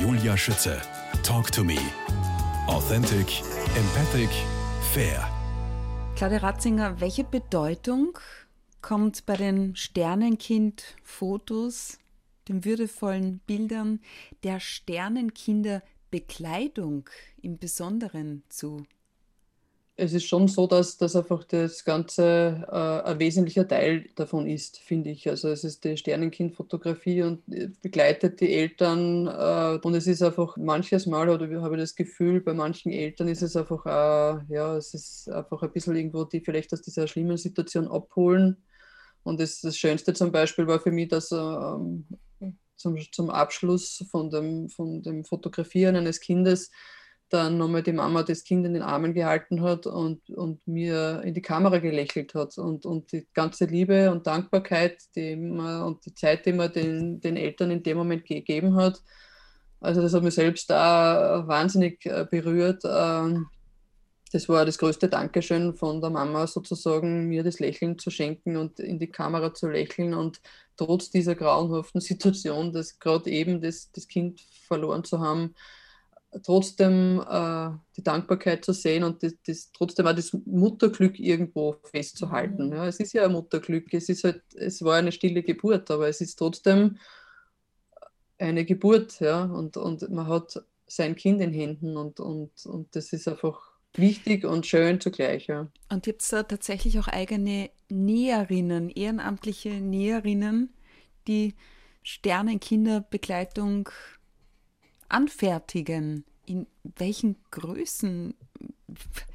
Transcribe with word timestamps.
Julia 0.00 0.36
Schütze. 0.36 0.80
Talk 1.24 1.50
to 1.50 1.64
me. 1.64 1.76
Authentic, 2.68 3.42
empathic, 3.76 4.30
fair. 4.92 5.28
Claudia 6.14 6.38
Ratzinger, 6.38 7.00
welche 7.00 7.24
Bedeutung 7.24 8.16
kommt 8.80 9.26
bei 9.26 9.36
den 9.36 9.74
Sternenkind-Fotos, 9.74 11.98
den 12.46 12.64
würdevollen 12.64 13.40
Bildern 13.40 13.98
der 14.44 14.60
Sternenkinder-Bekleidung 14.60 17.10
im 17.42 17.58
Besonderen 17.58 18.44
zu? 18.48 18.86
Es 20.00 20.12
ist 20.12 20.28
schon 20.28 20.46
so, 20.46 20.68
dass 20.68 20.96
das 20.96 21.16
einfach 21.16 21.42
das 21.42 21.84
Ganze 21.84 22.64
äh, 22.70 23.10
ein 23.10 23.18
wesentlicher 23.18 23.66
Teil 23.66 24.08
davon 24.14 24.46
ist, 24.46 24.78
finde 24.78 25.10
ich. 25.10 25.28
Also 25.28 25.48
es 25.48 25.64
ist 25.64 25.82
die 25.84 25.96
Sternenkind-Fotografie 25.96 27.22
und 27.22 27.42
äh, 27.52 27.70
begleitet 27.82 28.40
die 28.40 28.54
Eltern 28.54 29.26
äh, 29.26 29.84
und 29.84 29.94
es 29.94 30.06
ist 30.06 30.22
einfach 30.22 30.56
manches 30.56 31.06
Mal, 31.06 31.28
oder 31.28 31.48
habe 31.62 31.74
ich 31.74 31.80
das 31.80 31.96
Gefühl, 31.96 32.40
bei 32.40 32.54
manchen 32.54 32.92
Eltern 32.92 33.26
ist 33.26 33.42
es 33.42 33.56
einfach, 33.56 33.84
äh, 33.86 34.54
ja, 34.54 34.76
es 34.76 34.94
ist 34.94 35.28
einfach 35.30 35.62
ein 35.62 35.72
bisschen 35.72 35.96
irgendwo, 35.96 36.22
die 36.22 36.40
vielleicht 36.40 36.72
aus 36.72 36.82
dieser 36.82 37.08
schlimmen 37.08 37.36
Situation 37.36 37.88
abholen. 37.88 38.56
Und 39.24 39.40
das, 39.40 39.60
das 39.60 39.76
Schönste 39.76 40.14
zum 40.14 40.30
Beispiel 40.30 40.68
war 40.68 40.78
für 40.78 40.92
mich, 40.92 41.08
dass 41.08 41.32
ähm, 41.32 42.06
zum, 42.76 42.96
zum 43.10 43.30
Abschluss 43.30 44.04
von 44.12 44.30
dem, 44.30 44.68
von 44.68 45.02
dem 45.02 45.24
Fotografieren 45.24 45.96
eines 45.96 46.20
Kindes 46.20 46.70
dann 47.30 47.58
nochmal 47.58 47.82
die 47.82 47.92
Mama 47.92 48.22
das 48.22 48.44
Kind 48.44 48.66
in 48.66 48.74
den 48.74 48.82
Armen 48.82 49.14
gehalten 49.14 49.62
hat 49.62 49.86
und, 49.86 50.28
und 50.30 50.66
mir 50.66 51.22
in 51.24 51.34
die 51.34 51.42
Kamera 51.42 51.78
gelächelt 51.78 52.34
hat. 52.34 52.58
Und, 52.58 52.86
und 52.86 53.12
die 53.12 53.26
ganze 53.34 53.66
Liebe 53.66 54.10
und 54.10 54.26
Dankbarkeit 54.26 54.98
die 55.14 55.36
man, 55.36 55.82
und 55.82 56.04
die 56.06 56.14
Zeit, 56.14 56.46
die 56.46 56.52
man 56.52 56.72
den, 56.72 57.20
den 57.20 57.36
Eltern 57.36 57.70
in 57.70 57.82
dem 57.82 57.98
Moment 57.98 58.24
gegeben 58.24 58.76
hat, 58.76 59.02
also 59.80 60.02
das 60.02 60.12
hat 60.12 60.22
mich 60.22 60.34
selbst 60.34 60.68
da 60.70 61.44
wahnsinnig 61.46 62.04
äh, 62.06 62.26
berührt. 62.28 62.82
Ähm, 62.84 63.46
das 64.32 64.48
war 64.48 64.66
das 64.66 64.78
größte 64.78 65.08
Dankeschön 65.08 65.74
von 65.74 66.00
der 66.00 66.10
Mama 66.10 66.46
sozusagen, 66.46 67.28
mir 67.28 67.42
das 67.42 67.60
Lächeln 67.60 67.98
zu 67.98 68.10
schenken 68.10 68.56
und 68.56 68.78
in 68.78 68.98
die 68.98 69.10
Kamera 69.10 69.54
zu 69.54 69.68
lächeln 69.68 70.14
und 70.14 70.40
trotz 70.76 71.10
dieser 71.10 71.34
grauenhaften 71.34 72.00
Situation, 72.02 72.72
dass 72.72 72.98
gerade 72.98 73.30
eben 73.30 73.60
das, 73.60 73.90
das 73.92 74.08
Kind 74.08 74.40
verloren 74.66 75.04
zu 75.04 75.20
haben, 75.20 75.54
trotzdem 76.44 77.20
äh, 77.20 77.70
die 77.96 78.02
Dankbarkeit 78.02 78.64
zu 78.64 78.72
sehen 78.72 79.04
und 79.04 79.22
das, 79.22 79.34
das, 79.46 79.72
trotzdem 79.72 80.06
auch 80.06 80.14
das 80.14 80.32
Mutterglück 80.44 81.18
irgendwo 81.18 81.76
festzuhalten. 81.84 82.66
Mhm. 82.66 82.72
Ja, 82.72 82.86
es 82.86 83.00
ist 83.00 83.12
ja 83.14 83.24
ein 83.24 83.32
Mutterglück, 83.32 83.92
es, 83.92 84.08
ist 84.08 84.24
halt, 84.24 84.42
es 84.54 84.82
war 84.82 84.96
eine 84.96 85.12
stille 85.12 85.42
Geburt, 85.42 85.90
aber 85.90 86.08
es 86.08 86.20
ist 86.20 86.36
trotzdem 86.36 86.98
eine 88.38 88.64
Geburt, 88.64 89.20
ja, 89.20 89.44
und, 89.44 89.76
und 89.76 90.08
man 90.10 90.26
hat 90.26 90.62
sein 90.86 91.16
Kind 91.16 91.40
in 91.40 91.52
Händen 91.52 91.96
und, 91.96 92.20
und, 92.20 92.50
und 92.66 92.94
das 92.94 93.12
ist 93.12 93.26
einfach 93.26 93.58
wichtig 93.94 94.44
und 94.44 94.66
schön 94.66 95.00
zugleich. 95.00 95.46
Ja. 95.48 95.68
Und 95.90 96.04
gibt 96.04 96.22
es 96.22 96.28
da 96.28 96.42
tatsächlich 96.42 96.98
auch 96.98 97.08
eigene 97.08 97.70
Näherinnen, 97.88 98.90
ehrenamtliche 98.90 99.70
Näherinnen, 99.80 100.72
die 101.26 101.54
Sternenkinderbegleitung 102.02 103.90
anfertigen, 105.08 106.24
in 106.46 106.66
welchen 106.82 107.36
Größen, 107.50 108.34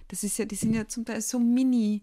das 0.08 0.24
ist 0.24 0.38
ja, 0.38 0.46
die 0.46 0.56
sind 0.56 0.74
ja 0.74 0.88
zum 0.88 1.06
Teil 1.06 1.22
so 1.22 1.40
mini. 1.40 2.02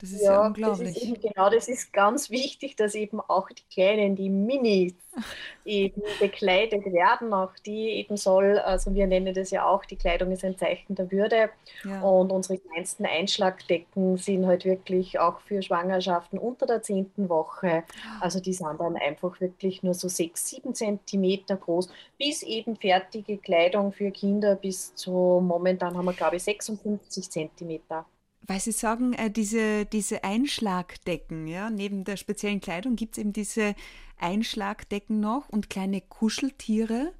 Das 0.00 0.10
ist 0.10 0.22
ja, 0.22 0.32
ja 0.32 0.46
unglaublich. 0.46 0.94
Das 0.94 1.02
ist 1.02 1.08
eben, 1.08 1.20
genau, 1.20 1.50
das 1.50 1.68
ist 1.68 1.92
ganz 1.92 2.28
wichtig, 2.30 2.76
dass 2.76 2.94
eben 2.94 3.20
auch 3.20 3.48
die 3.48 3.62
Kleinen, 3.72 4.16
die 4.16 4.28
Minis, 4.28 4.94
eben 5.64 6.02
bekleidet 6.18 6.84
werden. 6.86 7.32
Auch 7.32 7.52
die 7.64 7.90
eben 7.90 8.16
soll, 8.16 8.58
also 8.58 8.94
wir 8.94 9.06
nennen 9.06 9.32
das 9.32 9.50
ja 9.50 9.66
auch, 9.66 9.84
die 9.84 9.96
Kleidung 9.96 10.32
ist 10.32 10.44
ein 10.44 10.58
Zeichen 10.58 10.94
der 10.94 11.10
Würde. 11.10 11.50
Ja. 11.84 12.02
Und 12.02 12.32
unsere 12.32 12.58
kleinsten 12.58 13.06
Einschlagdecken 13.06 14.16
sind 14.16 14.46
halt 14.46 14.64
wirklich 14.64 15.18
auch 15.18 15.40
für 15.40 15.62
Schwangerschaften 15.62 16.38
unter 16.38 16.66
der 16.66 16.82
zehnten 16.82 17.28
Woche. 17.28 17.84
Also 18.20 18.40
die 18.40 18.52
sind 18.52 18.80
dann 18.80 18.96
einfach 18.96 19.40
wirklich 19.40 19.82
nur 19.82 19.94
so 19.94 20.08
sechs, 20.08 20.48
sieben 20.48 20.74
Zentimeter 20.74 21.56
groß, 21.56 21.88
bis 22.18 22.42
eben 22.42 22.76
fertige 22.76 23.38
Kleidung 23.38 23.92
für 23.92 24.10
Kinder 24.10 24.56
bis 24.56 24.94
zu, 24.94 25.12
momentan 25.42 25.96
haben 25.96 26.04
wir 26.04 26.12
glaube 26.12 26.36
ich 26.36 26.42
56 26.42 27.30
Zentimeter 27.30 28.04
weil 28.46 28.60
Sie 28.60 28.72
sagen, 28.72 29.14
äh, 29.14 29.30
diese, 29.30 29.86
diese 29.86 30.24
Einschlagdecken, 30.24 31.46
ja, 31.46 31.70
neben 31.70 32.04
der 32.04 32.16
speziellen 32.16 32.60
Kleidung 32.60 32.96
gibt 32.96 33.16
es 33.16 33.18
eben 33.18 33.32
diese 33.32 33.74
Einschlagdecken 34.18 35.20
noch 35.20 35.48
und 35.48 35.70
kleine 35.70 36.00
Kuscheltiere. 36.00 37.12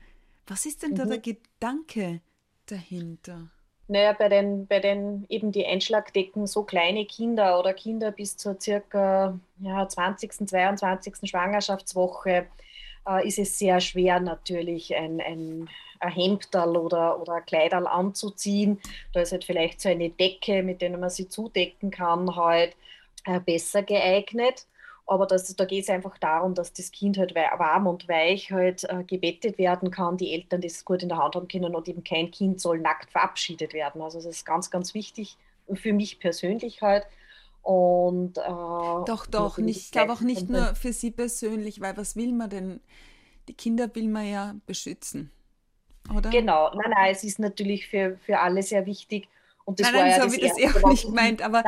Was 0.46 0.66
ist 0.66 0.82
denn 0.82 0.92
mhm. 0.92 0.96
da 0.96 1.04
der 1.06 1.18
Gedanke 1.18 2.20
dahinter? 2.66 3.50
Naja, 3.86 4.14
bei 4.14 4.28
den, 4.28 4.66
bei 4.66 4.80
den 4.80 5.26
eben 5.28 5.52
die 5.52 5.66
Einschlagdecken, 5.66 6.46
so 6.46 6.62
kleine 6.62 7.04
Kinder 7.04 7.58
oder 7.58 7.74
Kinder 7.74 8.12
bis 8.12 8.36
zur 8.36 8.58
circa 8.58 9.38
ja, 9.58 9.86
20., 9.86 10.48
22. 10.48 11.28
Schwangerschaftswoche, 11.28 12.46
äh, 13.06 13.28
ist 13.28 13.38
es 13.38 13.58
sehr 13.58 13.80
schwer 13.80 14.20
natürlich 14.20 14.94
ein, 14.94 15.20
ein, 15.20 15.68
ein 16.04 16.12
Hemdal 16.12 16.76
oder, 16.76 17.20
oder 17.20 17.34
ein 17.34 17.46
Kleidal 17.46 17.86
anzuziehen. 17.86 18.80
Da 19.12 19.20
ist 19.20 19.32
halt 19.32 19.44
vielleicht 19.44 19.80
so 19.80 19.88
eine 19.88 20.10
Decke, 20.10 20.62
mit 20.62 20.80
der 20.80 20.96
man 20.96 21.10
sie 21.10 21.28
zudecken 21.28 21.90
kann, 21.90 22.34
halt 22.36 22.76
äh, 23.24 23.40
besser 23.40 23.82
geeignet. 23.82 24.66
Aber 25.06 25.26
das, 25.26 25.54
da 25.54 25.66
geht 25.66 25.84
es 25.84 25.90
einfach 25.90 26.16
darum, 26.16 26.54
dass 26.54 26.72
das 26.72 26.90
Kind 26.90 27.18
halt 27.18 27.34
warm 27.34 27.86
und 27.86 28.08
weich 28.08 28.50
halt 28.50 28.84
äh, 28.84 29.04
gebettet 29.04 29.58
werden 29.58 29.90
kann, 29.90 30.16
die 30.16 30.32
Eltern 30.32 30.62
das 30.62 30.84
gut 30.84 31.02
in 31.02 31.10
der 31.10 31.18
Hand 31.18 31.36
haben 31.36 31.46
können 31.46 31.74
und 31.74 31.88
eben 31.88 32.02
kein 32.02 32.30
Kind 32.30 32.60
soll 32.60 32.78
nackt 32.78 33.10
verabschiedet 33.10 33.74
werden. 33.74 34.00
Also 34.00 34.18
das 34.18 34.26
ist 34.26 34.46
ganz, 34.46 34.70
ganz 34.70 34.94
wichtig 34.94 35.36
für 35.72 35.92
mich 35.92 36.20
persönlich 36.20 36.80
halt. 36.82 37.04
Und, 37.62 38.36
äh, 38.36 38.42
doch, 38.42 39.26
doch, 39.26 39.58
nicht, 39.58 39.80
ich 39.80 39.90
glaube 39.90 40.12
auch 40.12 40.20
nicht 40.20 40.50
nur 40.50 40.74
für 40.74 40.92
Sie 40.92 41.10
persönlich, 41.10 41.80
weil 41.80 41.96
was 41.96 42.14
will 42.14 42.32
man 42.32 42.50
denn? 42.50 42.80
Die 43.48 43.54
Kinder 43.54 43.94
will 43.94 44.08
man 44.08 44.26
ja 44.26 44.54
beschützen, 44.66 45.30
oder? 46.12 46.30
Genau, 46.30 46.70
nein, 46.74 46.90
nein, 46.90 47.12
es 47.12 47.24
ist 47.24 47.38
natürlich 47.38 47.86
für, 47.86 48.18
für 48.24 48.40
alle 48.40 48.62
sehr 48.62 48.86
wichtig. 48.86 49.28
Und 49.66 49.80
das 49.80 49.86
nein, 49.86 49.94
war 49.94 50.02
nein, 50.02 50.10
ja 50.10 50.16
so 50.16 50.24
das 50.24 50.36
wie 50.36 50.40
das 50.40 50.58
eh 50.58 50.84
auch 50.84 50.90
nicht 50.90 51.06
gemeint, 51.06 51.42
aber. 51.42 51.64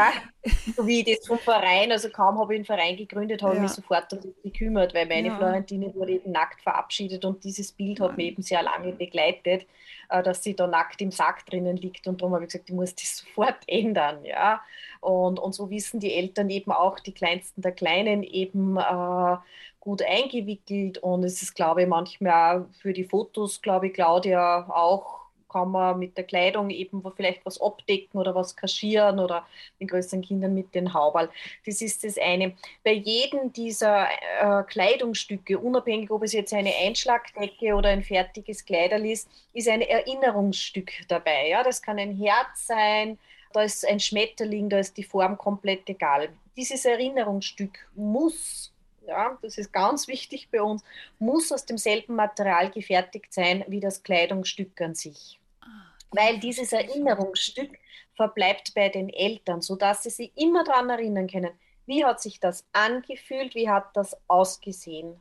so 0.76 0.86
wie 0.86 1.02
das 1.02 1.26
vom 1.26 1.38
Verein, 1.38 1.90
also 1.90 2.10
kaum 2.10 2.38
habe 2.38 2.54
ich 2.54 2.58
einen 2.58 2.64
Verein 2.66 2.96
gegründet, 2.96 3.42
habe 3.42 3.54
ja. 3.54 3.56
ich 3.56 3.62
mich 3.62 3.72
sofort 3.72 4.12
darum 4.12 4.34
gekümmert, 4.42 4.92
weil 4.94 5.06
meine 5.06 5.28
ja. 5.28 5.36
Florentine 5.36 5.94
wurde 5.94 6.12
eben 6.12 6.30
nackt 6.30 6.60
verabschiedet 6.60 7.24
und 7.24 7.42
dieses 7.42 7.72
Bild 7.72 8.00
hat 8.00 8.16
mich 8.18 8.26
eben 8.26 8.42
sehr 8.42 8.62
lange 8.62 8.92
begleitet, 8.92 9.66
äh, 10.10 10.22
dass 10.22 10.42
sie 10.42 10.54
da 10.54 10.66
nackt 10.66 11.00
im 11.00 11.10
Sack 11.10 11.46
drinnen 11.46 11.78
liegt 11.78 12.06
und 12.06 12.20
darum 12.20 12.34
habe 12.34 12.44
ich 12.44 12.52
gesagt, 12.52 12.68
ich 12.68 12.74
muss 12.74 12.94
das 12.94 13.16
sofort 13.34 13.58
ändern, 13.66 14.24
ja. 14.24 14.60
Und, 15.00 15.38
und 15.38 15.54
so 15.54 15.70
wissen 15.70 15.98
die 15.98 16.12
Eltern 16.12 16.50
eben 16.50 16.72
auch, 16.72 17.00
die 17.00 17.12
Kleinsten 17.12 17.62
der 17.62 17.72
Kleinen 17.72 18.22
eben 18.22 18.76
äh, 18.76 19.36
gut 19.80 20.02
eingewickelt 20.02 20.98
und 20.98 21.24
es 21.24 21.42
ist, 21.42 21.54
glaube 21.54 21.82
ich, 21.82 21.88
manchmal 21.88 22.66
für 22.82 22.92
die 22.92 23.04
Fotos, 23.04 23.62
glaube 23.62 23.86
ich, 23.86 23.94
Claudia 23.94 24.68
auch 24.68 25.25
kann 25.48 25.70
man 25.70 25.98
mit 25.98 26.16
der 26.16 26.24
Kleidung 26.24 26.70
eben 26.70 27.02
vielleicht 27.14 27.44
was 27.44 27.60
abdecken 27.60 28.18
oder 28.18 28.34
was 28.34 28.56
kaschieren 28.56 29.18
oder 29.18 29.46
den 29.80 29.88
größeren 29.88 30.22
Kindern 30.22 30.54
mit 30.54 30.74
den 30.74 30.92
Hauberl. 30.92 31.30
Das 31.64 31.80
ist 31.80 32.04
das 32.04 32.18
eine. 32.18 32.54
Bei 32.84 32.92
jedem 32.92 33.52
dieser 33.52 34.08
äh, 34.40 34.62
Kleidungsstücke, 34.64 35.58
unabhängig 35.58 36.10
ob 36.10 36.22
es 36.22 36.32
jetzt 36.32 36.52
eine 36.52 36.74
Einschlagdecke 36.74 37.74
oder 37.74 37.90
ein 37.90 38.02
fertiges 38.02 38.64
Kleiderl 38.64 39.06
ist, 39.06 39.28
ist 39.52 39.68
ein 39.68 39.82
Erinnerungsstück 39.82 40.92
dabei. 41.08 41.48
Ja? 41.48 41.62
Das 41.62 41.82
kann 41.82 41.98
ein 41.98 42.16
Herz 42.16 42.66
sein, 42.66 43.18
da 43.52 43.62
ist 43.62 43.86
ein 43.86 44.00
Schmetterling, 44.00 44.68
da 44.68 44.78
ist 44.78 44.96
die 44.96 45.04
Form 45.04 45.38
komplett 45.38 45.88
egal. 45.88 46.28
Dieses 46.56 46.84
Erinnerungsstück 46.84 47.88
muss 47.94 48.72
ja, 49.06 49.38
das 49.42 49.58
ist 49.58 49.72
ganz 49.72 50.08
wichtig 50.08 50.48
bei 50.50 50.62
uns, 50.62 50.82
muss 51.18 51.52
aus 51.52 51.64
demselben 51.64 52.16
Material 52.16 52.70
gefertigt 52.70 53.32
sein 53.32 53.64
wie 53.68 53.80
das 53.80 54.02
Kleidungsstück 54.02 54.80
an 54.80 54.94
sich. 54.94 55.40
Ah, 55.60 55.66
Weil 56.10 56.38
dieses 56.38 56.72
Erinnerungsstück 56.72 57.78
verbleibt 58.14 58.74
bei 58.74 58.88
den 58.88 59.08
Eltern, 59.08 59.62
sodass 59.62 60.02
sie 60.02 60.10
sich 60.10 60.32
immer 60.36 60.64
daran 60.64 60.90
erinnern 60.90 61.28
können, 61.28 61.50
wie 61.86 62.04
hat 62.04 62.20
sich 62.20 62.40
das 62.40 62.64
angefühlt, 62.72 63.54
wie 63.54 63.68
hat 63.68 63.96
das 63.96 64.16
ausgesehen. 64.26 65.20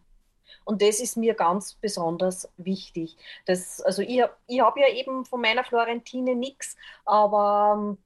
Und 0.63 0.81
das 0.81 0.99
ist 0.99 1.17
mir 1.17 1.35
ganz 1.35 1.73
besonders 1.73 2.49
wichtig. 2.57 3.17
Das, 3.45 3.81
also 3.81 4.01
ich, 4.01 4.23
ich 4.47 4.61
habe 4.61 4.79
ja 4.79 4.87
eben 4.89 5.25
von 5.25 5.41
meiner 5.41 5.63
Florentine 5.63 6.35
nichts, 6.35 6.75
aber 7.05 7.75
ähm, 7.77 7.97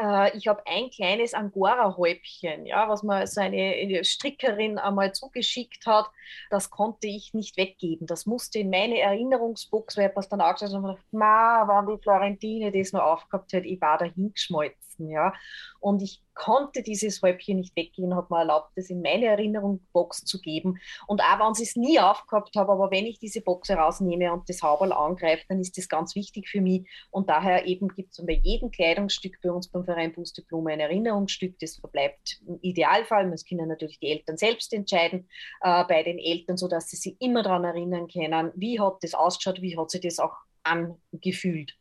äh, 0.00 0.36
ich 0.36 0.46
habe 0.48 0.62
ein 0.66 0.90
kleines 0.90 1.34
Angora-Häubchen, 1.34 2.66
ja, 2.66 2.88
was 2.88 3.02
mir 3.02 3.26
so 3.26 3.40
eine 3.40 4.04
Strickerin 4.04 4.78
einmal 4.78 5.12
zugeschickt 5.12 5.86
hat. 5.86 6.06
Das 6.50 6.70
konnte 6.70 7.08
ich 7.08 7.34
nicht 7.34 7.56
weggeben. 7.56 8.06
Das 8.06 8.26
musste 8.26 8.60
in 8.60 8.70
meine 8.70 8.98
Erinnerungsbox, 8.98 9.96
weil 9.96 10.10
ich 10.10 10.16
was 10.16 10.28
dann 10.28 10.40
angeschaut 10.40 10.74
habe 10.74 10.88
und 10.88 10.96
gedacht, 10.96 11.68
wann 11.68 11.86
die 11.86 12.02
Florentine 12.02 12.72
das 12.72 12.92
noch 12.92 13.02
aufgehabt 13.02 13.52
hat, 13.52 13.64
ich 13.64 13.80
war 13.80 13.98
da 13.98 14.06
hingeschmolzen. 14.06 14.87
Verlassen. 14.98 15.10
Ja? 15.10 15.32
Und 15.80 16.02
ich 16.02 16.20
konnte 16.34 16.82
dieses 16.82 17.20
Häubchen 17.22 17.58
nicht 17.58 17.74
weggehen, 17.76 18.14
habe 18.14 18.28
mir 18.30 18.40
erlaubt, 18.40 18.70
das 18.76 18.90
in 18.90 19.02
meine 19.02 19.26
Erinnerungsbox 19.26 20.24
zu 20.24 20.40
geben. 20.40 20.78
Und 21.06 21.20
auch 21.20 21.38
wenn 21.40 21.52
ich 21.62 21.70
es 21.70 21.76
nie 21.76 21.98
aufgehabt 21.98 22.54
habe, 22.56 22.72
aber 22.72 22.90
wenn 22.90 23.06
ich 23.06 23.18
diese 23.18 23.40
Box 23.40 23.68
herausnehme 23.68 24.32
und 24.32 24.48
das 24.48 24.62
Hauberl 24.62 24.92
angreife, 24.92 25.44
dann 25.48 25.60
ist 25.60 25.76
das 25.76 25.88
ganz 25.88 26.14
wichtig 26.14 26.48
für 26.48 26.60
mich. 26.60 26.88
Und 27.10 27.28
daher 27.28 27.66
eben 27.66 27.88
gibt 27.88 28.12
es 28.12 28.24
bei 28.24 28.40
jedem 28.42 28.70
Kleidungsstück 28.70 29.40
bei 29.42 29.50
uns 29.50 29.68
beim 29.68 29.84
Verein 29.84 30.12
Pusteblume 30.12 30.72
ein 30.72 30.80
Erinnerungsstück, 30.80 31.58
das 31.58 31.76
verbleibt 31.76 32.40
im 32.46 32.58
Idealfall. 32.60 33.30
Das 33.30 33.44
können 33.44 33.68
natürlich 33.68 33.98
die 33.98 34.10
Eltern 34.10 34.36
selbst 34.36 34.72
entscheiden, 34.72 35.28
äh, 35.60 35.84
bei 35.84 36.02
den 36.02 36.18
Eltern, 36.18 36.56
sodass 36.56 36.88
sie 36.88 36.96
sich 36.96 37.16
immer 37.20 37.42
daran 37.42 37.64
erinnern 37.64 38.06
können, 38.08 38.52
wie 38.54 38.80
hat 38.80 38.98
das 39.02 39.14
ausgeschaut, 39.14 39.60
wie 39.60 39.76
hat 39.76 39.90
sich 39.90 40.02
das 40.02 40.18
auch 40.18 40.34
angefühlt. 40.62 41.74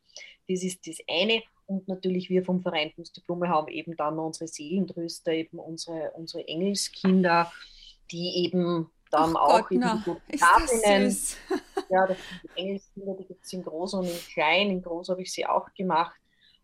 Das 0.50 0.64
ist 0.64 0.88
das 0.88 0.98
eine. 1.08 1.44
Und 1.68 1.88
natürlich 1.88 2.30
wir 2.30 2.44
vom 2.44 2.62
Verein 2.62 2.94
Pusteblume 2.96 3.50
haben 3.50 3.68
eben 3.68 3.96
dann 3.98 4.18
unsere 4.20 4.48
Seelentröster, 4.48 5.34
eben 5.34 5.60
unsere, 5.60 6.12
unsere 6.16 6.48
Engelskinder, 6.48 7.52
die 8.10 8.46
eben 8.46 8.90
dann 9.12 9.36
Ach 9.36 9.42
auch 9.42 9.62
Gott, 9.62 9.72
eben 9.72 9.82
na, 9.82 9.98
Fotografinnen. 9.98 11.16
Ja, 11.90 12.08
das 12.08 12.18
sind 12.18 12.42
die 12.44 12.60
Engelskinder, 12.62 13.14
die 13.16 13.26
gibt 13.26 13.46
es 13.46 13.54
in 13.54 13.64
groß 13.64 13.96
und 13.96 14.06
in 14.06 14.20
klein. 14.34 14.70
In 14.70 14.82
groß 14.82 15.10
habe 15.10 15.22
ich 15.22 15.32
sie 15.32 15.46
auch 15.46 15.74
gemacht 15.74 16.20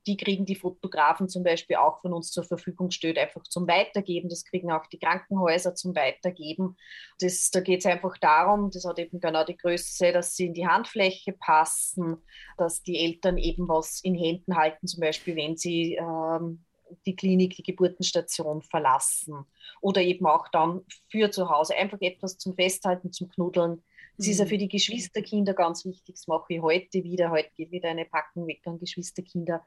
die 0.06 0.18
kriegen 0.18 0.46
die 0.46 0.56
Fotografen 0.56 1.30
zum 1.30 1.44
Beispiel 1.44 1.78
auch 1.78 2.02
von 2.02 2.14
uns 2.14 2.32
zur 2.32 2.44
Verfügung 2.44 2.90
gestellt, 2.90 3.18
einfach 3.18 3.44
zum 3.44 3.68
Weitergeben. 3.68 4.30
Das 4.30 4.44
kriegen 4.44 4.72
auch 4.72 4.86
die 4.88 5.00
Krankenhäuser 5.00 5.76
zum 5.76 5.96
Weitergeben. 5.96 6.76
Das, 7.20 7.50
da 7.52 7.62
geht 7.62 7.80
es 7.80 7.86
einfach 7.86 8.18
darum, 8.18 8.70
das 8.72 8.86
hat 8.86 9.00
eben 9.00 9.20
genau 9.20 9.46
die 9.46 9.58
Größe, 9.58 10.12
dass 10.12 10.36
sie 10.36 10.48
in 10.48 10.54
die 10.54 10.68
Handfläche 10.68 11.34
passen, 11.34 12.18
dass 12.58 12.84
die 12.84 13.00
Eltern 13.00 13.38
eben 13.38 13.68
was 13.68 14.02
in 14.04 14.16
Händen 14.16 14.56
halten, 14.56 14.88
zum 14.88 15.00
Beispiel 15.00 15.36
wenn 15.36 15.56
sie 15.56 15.96
ähm, 15.96 16.66
die 17.06 17.16
Klinik, 17.16 17.56
die 17.56 17.64
Geburtenstation 17.64 18.62
verlassen. 18.62 19.46
Oder 19.82 20.02
eben 20.02 20.26
auch 20.26 20.48
dann 20.50 20.82
für 21.10 21.32
zu 21.32 21.50
Hause 21.50 21.76
einfach 21.76 22.00
etwas 22.02 22.38
zum 22.38 22.56
Festhalten, 22.56 23.12
zum 23.12 23.30
Knuddeln 23.30 23.84
es 24.18 24.28
ist 24.28 24.40
ja 24.40 24.46
mhm. 24.46 24.50
für 24.50 24.58
die 24.58 24.68
Geschwisterkinder 24.68 25.54
ganz 25.54 25.86
wichtig, 25.86 26.16
das 26.16 26.28
mache 26.28 26.54
ich 26.54 26.62
heute 26.62 27.04
wieder. 27.04 27.32
Heute 27.32 27.50
geht 27.56 27.72
wieder 27.72 27.90
eine 27.90 28.06
Packung 28.06 28.48
weg 28.48 28.62
an 28.66 28.80
Geschwisterkinder. 28.80 29.66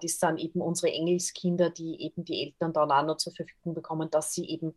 Das 0.00 0.18
sind 0.18 0.38
eben 0.38 0.60
unsere 0.60 0.92
Engelskinder, 0.92 1.70
die 1.70 2.00
eben 2.02 2.24
die 2.24 2.42
Eltern 2.44 2.72
dann 2.72 2.90
auch 2.90 3.04
noch 3.04 3.16
zur 3.16 3.34
Verfügung 3.34 3.74
bekommen, 3.74 4.10
dass 4.10 4.32
sie 4.32 4.46
eben 4.46 4.74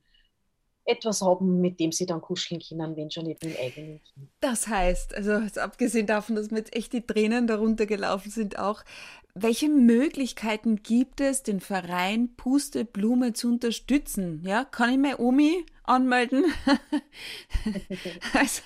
etwas 0.87 1.21
haben, 1.21 1.59
mit 1.59 1.79
dem 1.79 1.91
sie 1.91 2.05
dann 2.05 2.21
kuscheln 2.21 2.61
können, 2.61 2.95
wenn 2.95 3.11
schon 3.11 3.25
nicht 3.25 3.43
mit 3.43 3.53
dem 3.53 3.61
eigenen 3.61 4.01
Kind. 4.03 4.29
Das 4.39 4.67
heißt, 4.67 5.13
also 5.13 5.33
abgesehen 5.59 6.07
davon, 6.07 6.35
dass 6.35 6.49
mir 6.49 6.59
jetzt 6.59 6.75
echt 6.75 6.93
die 6.93 7.05
Tränen 7.05 7.45
darunter 7.45 7.85
gelaufen 7.85 8.31
sind, 8.31 8.57
auch, 8.57 8.83
welche 9.35 9.69
Möglichkeiten 9.69 10.77
gibt 10.77 11.21
es, 11.21 11.43
den 11.43 11.59
Verein 11.59 12.35
Pusteblume 12.35 13.33
zu 13.33 13.49
unterstützen? 13.49 14.41
Ja, 14.43 14.65
kann 14.65 14.89
ich 14.89 14.97
meine 14.97 15.19
Omi 15.19 15.65
anmelden 15.83 16.45
als 18.33 18.63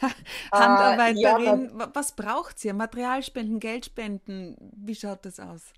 Handarbeiterin? 0.52 1.72
Uh, 1.72 1.80
ja, 1.80 1.92
was 1.94 2.16
braucht 2.16 2.60
sie? 2.60 2.72
Materialspenden, 2.72 3.60
Geldspenden? 3.60 4.56
Wie 4.78 4.96
schaut 4.96 5.26
das 5.26 5.40
aus? 5.40 5.74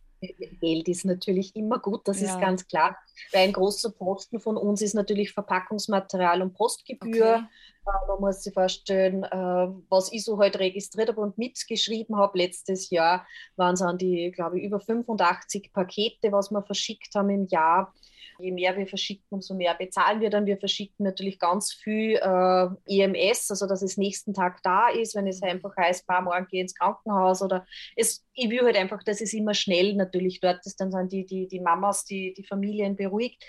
Geld 0.61 0.87
ist 0.87 1.05
natürlich 1.05 1.55
immer 1.55 1.79
gut, 1.79 2.07
das 2.07 2.21
ja. 2.21 2.27
ist 2.27 2.39
ganz 2.39 2.67
klar. 2.67 2.97
Weil 3.31 3.43
ein 3.43 3.53
großer 3.53 3.91
Posten 3.91 4.39
von 4.39 4.57
uns 4.57 4.81
ist 4.81 4.93
natürlich 4.93 5.31
Verpackungsmaterial 5.31 6.41
und 6.41 6.53
Postgebühr. 6.53 7.35
Okay. 7.35 7.45
Äh, 7.85 8.07
man 8.07 8.19
muss 8.19 8.43
sich 8.43 8.53
vorstellen, 8.53 9.23
äh, 9.23 9.67
was 9.89 10.11
ich 10.11 10.23
so 10.23 10.37
heute 10.37 10.59
registriert 10.59 11.09
habe 11.09 11.21
und 11.21 11.37
mitgeschrieben 11.37 12.15
habe 12.17 12.37
letztes 12.37 12.89
Jahr, 12.89 13.27
waren 13.55 13.73
es 13.73 13.81
an 13.81 13.97
die, 13.97 14.31
glaube 14.31 14.59
ich, 14.59 14.65
über 14.65 14.79
85 14.79 15.71
Pakete, 15.73 16.31
was 16.31 16.51
wir 16.51 16.63
verschickt 16.63 17.13
haben 17.15 17.29
im 17.29 17.47
Jahr 17.47 17.93
je 18.39 18.51
mehr 18.51 18.77
wir 18.77 18.87
verschicken, 18.87 19.25
umso 19.29 19.53
mehr 19.53 19.75
bezahlen 19.75 20.21
wir 20.21 20.29
dann. 20.29 20.45
Wir 20.45 20.57
verschicken 20.57 21.03
natürlich 21.03 21.39
ganz 21.39 21.73
viel 21.73 22.15
äh, 22.15 22.67
EMS, 22.87 23.51
also 23.51 23.67
dass 23.67 23.81
es 23.81 23.97
nächsten 23.97 24.33
Tag 24.33 24.61
da 24.63 24.89
ist, 24.89 25.15
wenn 25.15 25.27
es 25.27 25.41
mhm. 25.41 25.49
einfach 25.49 25.75
heißt, 25.77 26.07
paar 26.07 26.21
morgen 26.21 26.47
geh 26.49 26.61
ins 26.61 26.75
Krankenhaus 26.75 27.41
oder 27.41 27.65
es, 27.95 28.25
ich 28.33 28.49
will 28.49 28.61
halt 28.61 28.77
einfach, 28.77 29.03
dass 29.03 29.21
es 29.21 29.33
immer 29.33 29.53
schnell 29.53 29.95
natürlich 29.95 30.39
dort 30.39 30.65
ist, 30.65 30.79
dann 30.79 30.91
sind 30.91 31.11
die, 31.11 31.25
die, 31.25 31.47
die 31.47 31.59
Mamas, 31.59 32.05
die, 32.05 32.33
die 32.33 32.43
Familien 32.43 32.95
beruhigt. 32.95 33.43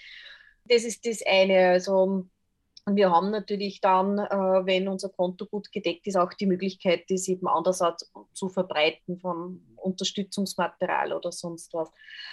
Das 0.66 0.84
ist 0.84 1.06
das 1.06 1.20
eine. 1.26 1.68
Also 1.70 2.26
und 2.86 2.96
wir 2.96 3.10
haben 3.10 3.30
natürlich 3.30 3.80
dann, 3.80 4.18
äh, 4.18 4.66
wenn 4.66 4.88
unser 4.88 5.08
Konto 5.08 5.46
gut 5.46 5.72
gedeckt 5.72 6.06
ist, 6.06 6.16
auch 6.16 6.34
die 6.34 6.46
Möglichkeit, 6.46 7.04
das 7.08 7.28
eben 7.28 7.48
andererseits 7.48 8.12
zu 8.34 8.50
verbreiten 8.50 9.18
vom 9.18 9.64
Unterstützungsmaterial 9.76 11.14
oder 11.14 11.32
sonst 11.32 11.72
was. 11.72 11.90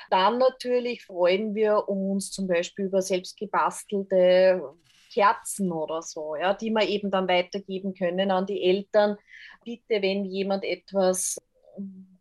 Dann 0.10 0.40
natürlich 0.40 1.06
freuen 1.06 1.56
wir 1.56 1.88
uns 1.88 2.32
zum 2.32 2.48
Beispiel 2.48 2.86
über 2.86 3.02
selbstgebastelte 3.02 4.62
Kerzen 5.14 5.72
oder 5.72 6.02
so, 6.02 6.36
ja, 6.36 6.54
die 6.54 6.70
wir 6.70 6.88
eben 6.88 7.12
dann 7.12 7.30
weitergeben 7.30 7.94
können 7.94 8.30
an 8.32 8.46
die 8.46 8.62
Eltern. 8.62 9.18
Bitte, 9.64 10.02
wenn 10.02 10.26
jemand 10.26 10.66
etwas 10.66 11.38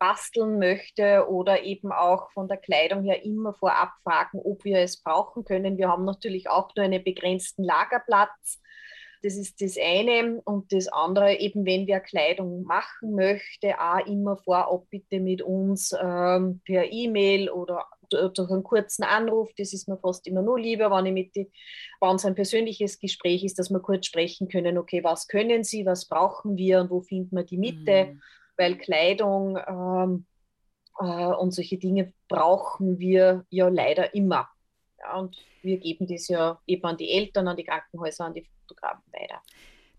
basteln 0.00 0.58
möchte 0.58 1.28
oder 1.28 1.62
eben 1.62 1.92
auch 1.92 2.30
von 2.32 2.48
der 2.48 2.56
Kleidung 2.56 3.04
her 3.04 3.22
immer 3.24 3.52
vorab 3.54 3.92
fragen, 4.02 4.40
ob 4.42 4.64
wir 4.64 4.78
es 4.78 5.02
brauchen 5.02 5.44
können. 5.44 5.78
Wir 5.78 5.88
haben 5.88 6.04
natürlich 6.04 6.48
auch 6.48 6.74
nur 6.74 6.84
einen 6.84 7.04
begrenzten 7.04 7.62
Lagerplatz. 7.62 8.60
Das 9.22 9.36
ist 9.36 9.60
das 9.60 9.76
eine. 9.78 10.40
Und 10.44 10.72
das 10.72 10.88
andere, 10.88 11.38
eben 11.38 11.66
wenn 11.66 11.86
wer 11.86 12.00
Kleidung 12.00 12.62
machen 12.62 13.14
möchte, 13.14 13.78
auch 13.78 14.06
immer 14.06 14.38
vorab 14.38 14.86
bitte 14.88 15.20
mit 15.20 15.42
uns 15.42 15.92
ähm, 16.00 16.62
per 16.64 16.90
E-Mail 16.90 17.50
oder 17.50 17.84
durch 18.08 18.50
einen 18.50 18.62
kurzen 18.64 19.04
Anruf. 19.04 19.50
Das 19.58 19.74
ist 19.74 19.86
mir 19.86 19.98
fast 19.98 20.26
immer 20.26 20.42
nur 20.42 20.58
lieber, 20.58 20.90
wenn 20.90 21.16
es 21.16 22.24
ein 22.24 22.34
persönliches 22.34 22.98
Gespräch 22.98 23.44
ist, 23.44 23.58
dass 23.58 23.70
wir 23.70 23.80
kurz 23.80 24.06
sprechen 24.06 24.48
können, 24.48 24.78
okay, 24.78 25.04
was 25.04 25.28
können 25.28 25.62
Sie, 25.62 25.84
was 25.84 26.08
brauchen 26.08 26.56
wir 26.56 26.80
und 26.80 26.90
wo 26.90 27.02
finden 27.02 27.36
wir 27.36 27.44
die 27.44 27.58
Mitte. 27.58 28.06
Mhm 28.06 28.20
weil 28.60 28.76
Kleidung 28.76 29.56
ähm, 29.56 30.26
äh, 30.98 31.04
und 31.04 31.52
solche 31.52 31.78
Dinge 31.78 32.12
brauchen 32.28 32.98
wir 32.98 33.46
ja 33.48 33.68
leider 33.68 34.14
immer. 34.14 34.50
Ja, 34.98 35.18
und 35.18 35.38
wir 35.62 35.78
geben 35.78 36.06
das 36.06 36.28
ja 36.28 36.60
eben 36.66 36.84
an 36.84 36.98
die 36.98 37.10
Eltern, 37.10 37.48
an 37.48 37.56
die 37.56 37.64
Krankenhäuser, 37.64 38.26
an 38.26 38.34
die 38.34 38.46
Fotografen 38.68 39.02
weiter. 39.12 39.40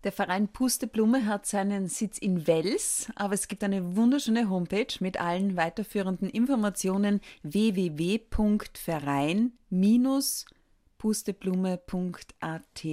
Der 0.04 0.12
Verein 0.12 0.46
Pusteblume 0.48 1.26
hat 1.26 1.46
seinen 1.46 1.88
Sitz 1.88 2.18
in 2.18 2.46
Wels, 2.46 3.10
aber 3.16 3.34
es 3.34 3.48
gibt 3.48 3.64
eine 3.64 3.96
wunderschöne 3.96 4.48
Homepage 4.48 4.94
mit 5.00 5.20
allen 5.20 5.56
weiterführenden 5.56 6.30
Informationen 6.30 7.20
www.verein- 7.42 9.50
pusteblume.at. 11.02 12.86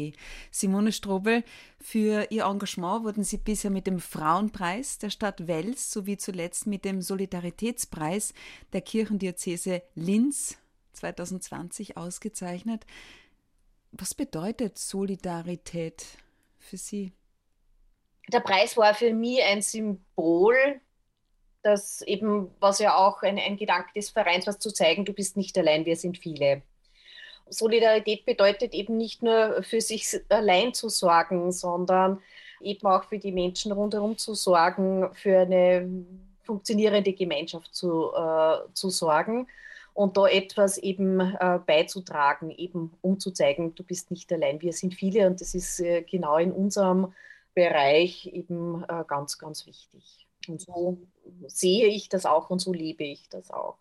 Simone 0.50 0.92
Strobel, 0.92 1.44
für 1.80 2.26
Ihr 2.32 2.46
Engagement 2.46 3.04
wurden 3.04 3.24
Sie 3.24 3.38
bisher 3.38 3.70
mit 3.70 3.86
dem 3.86 4.00
Frauenpreis 4.00 4.98
der 4.98 5.12
Stadt 5.12 5.46
Wels 5.46 5.92
sowie 5.92 6.18
zuletzt 6.18 6.66
mit 6.66 6.86
dem 6.86 7.04
Solidaritätspreis 7.04 8.33
der 8.74 8.81
Kirchendiözese 8.81 9.83
Linz 9.94 10.57
2020 10.94 11.98
ausgezeichnet. 11.98 12.83
Was 13.92 14.16
bedeutet 14.16 14.80
Solidarität 14.80 16.04
für 16.57 16.78
Sie? 16.78 17.14
Der 18.33 18.40
Preis 18.40 18.76
war 18.76 18.95
für 18.95 19.14
mich 19.14 19.44
ein 19.44 19.62
Symbol, 19.62 20.81
das 21.62 22.02
eben, 22.02 22.50
was 22.60 22.80
ja 22.80 22.95
auch 22.95 23.22
ein, 23.22 23.38
ein 23.38 23.57
Gedanke 23.57 23.92
des 23.95 24.10
Vereins 24.10 24.48
war, 24.48 24.60
zu 24.60 24.72
zeigen, 24.74 25.06
du 25.06 25.14
bist 25.14 25.38
nicht 25.38 25.56
allein, 25.60 25.86
wir 25.86 25.95
sind 25.95 26.18
viele. 26.18 26.64
Solidarität 27.50 28.26
bedeutet 28.26 28.74
eben 28.74 28.98
nicht 28.98 29.24
nur 29.24 29.64
für 29.64 29.82
sich 29.82 30.20
allein 30.30 30.74
zu 30.74 30.90
sorgen, 30.90 31.52
sondern 31.52 32.22
eben 32.62 32.86
auch 32.88 33.04
für 33.06 33.20
die 33.20 33.32
Menschen 33.32 33.72
rundherum 33.72 34.18
zu 34.18 34.34
sorgen, 34.36 35.10
für 35.14 35.40
eine 35.40 36.06
funktionierende 36.44 37.14
Gemeinschaft 37.14 37.74
zu, 37.74 38.12
äh, 38.14 38.74
zu 38.74 38.90
sorgen 38.90 39.48
und 39.94 40.18
da 40.18 40.28
etwas 40.28 40.78
eben 40.78 41.20
äh, 41.20 41.60
beizutragen, 41.66 42.52
eben 42.52 42.92
um 43.02 43.20
zu 43.20 43.32
zeigen, 43.32 43.76
du 43.76 43.84
bist 43.84 44.12
nicht 44.12 44.32
allein, 44.32 44.62
wir 44.62 44.74
sind 44.74 44.94
viele 44.94 45.28
und 45.28 45.42
das 45.42 45.54
ist 45.54 45.80
äh, 45.80 46.04
genau 46.04 46.38
in 46.38 46.52
unserem 46.52 47.14
Bereich 47.54 48.28
eben 48.28 48.84
äh, 48.88 49.04
ganz, 49.08 49.38
ganz 49.38 49.66
wichtig. 49.66 50.26
Und 50.48 50.62
so 50.62 50.98
sehe 51.48 51.88
ich 51.88 52.10
das 52.10 52.26
auch 52.26 52.50
und 52.50 52.60
so 52.60 52.74
lebe 52.74 53.04
ich 53.04 53.30
das 53.30 53.52
auch. 53.52 53.78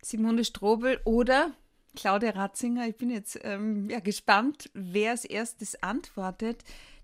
Simone 0.00 0.44
Strobel 0.44 1.00
oder 1.04 1.52
Claudia 1.96 2.30
Ratzinger. 2.30 2.86
Ich 2.86 2.96
bin 2.96 3.10
jetzt 3.10 3.40
ähm, 3.42 3.90
ja, 3.90 3.98
gespannt, 3.98 4.70
wer 4.74 5.10
als 5.10 5.24
erstes 5.24 5.82
antwortet, 5.82 6.62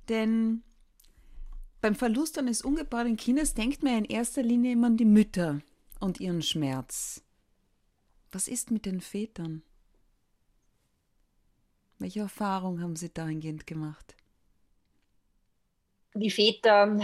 denn 0.09 0.63
beim 1.81 1.97
Verlust 1.97 2.39
eines 2.39 2.63
ungeborenen 2.63 3.17
Kindes 3.17 3.55
denkt 3.55 3.83
man 3.83 3.99
in 3.99 4.05
erster 4.05 4.43
Linie 4.43 4.73
immer 4.73 4.87
an 4.87 4.97
die 4.97 5.05
Mütter 5.05 5.61
und 5.99 6.21
ihren 6.21 6.43
Schmerz. 6.43 7.25
Was 8.31 8.47
ist 8.47 8.71
mit 8.71 8.87
den 8.87 9.01
Vätern? 9.01 9.63
Welche 11.99 12.21
Erfahrung 12.21 12.81
haben 12.81 12.97
Sie 12.97 13.13
dahingehend 13.13 13.67
gemacht? 13.67 14.17
Die 16.15 16.31
Väter 16.31 16.99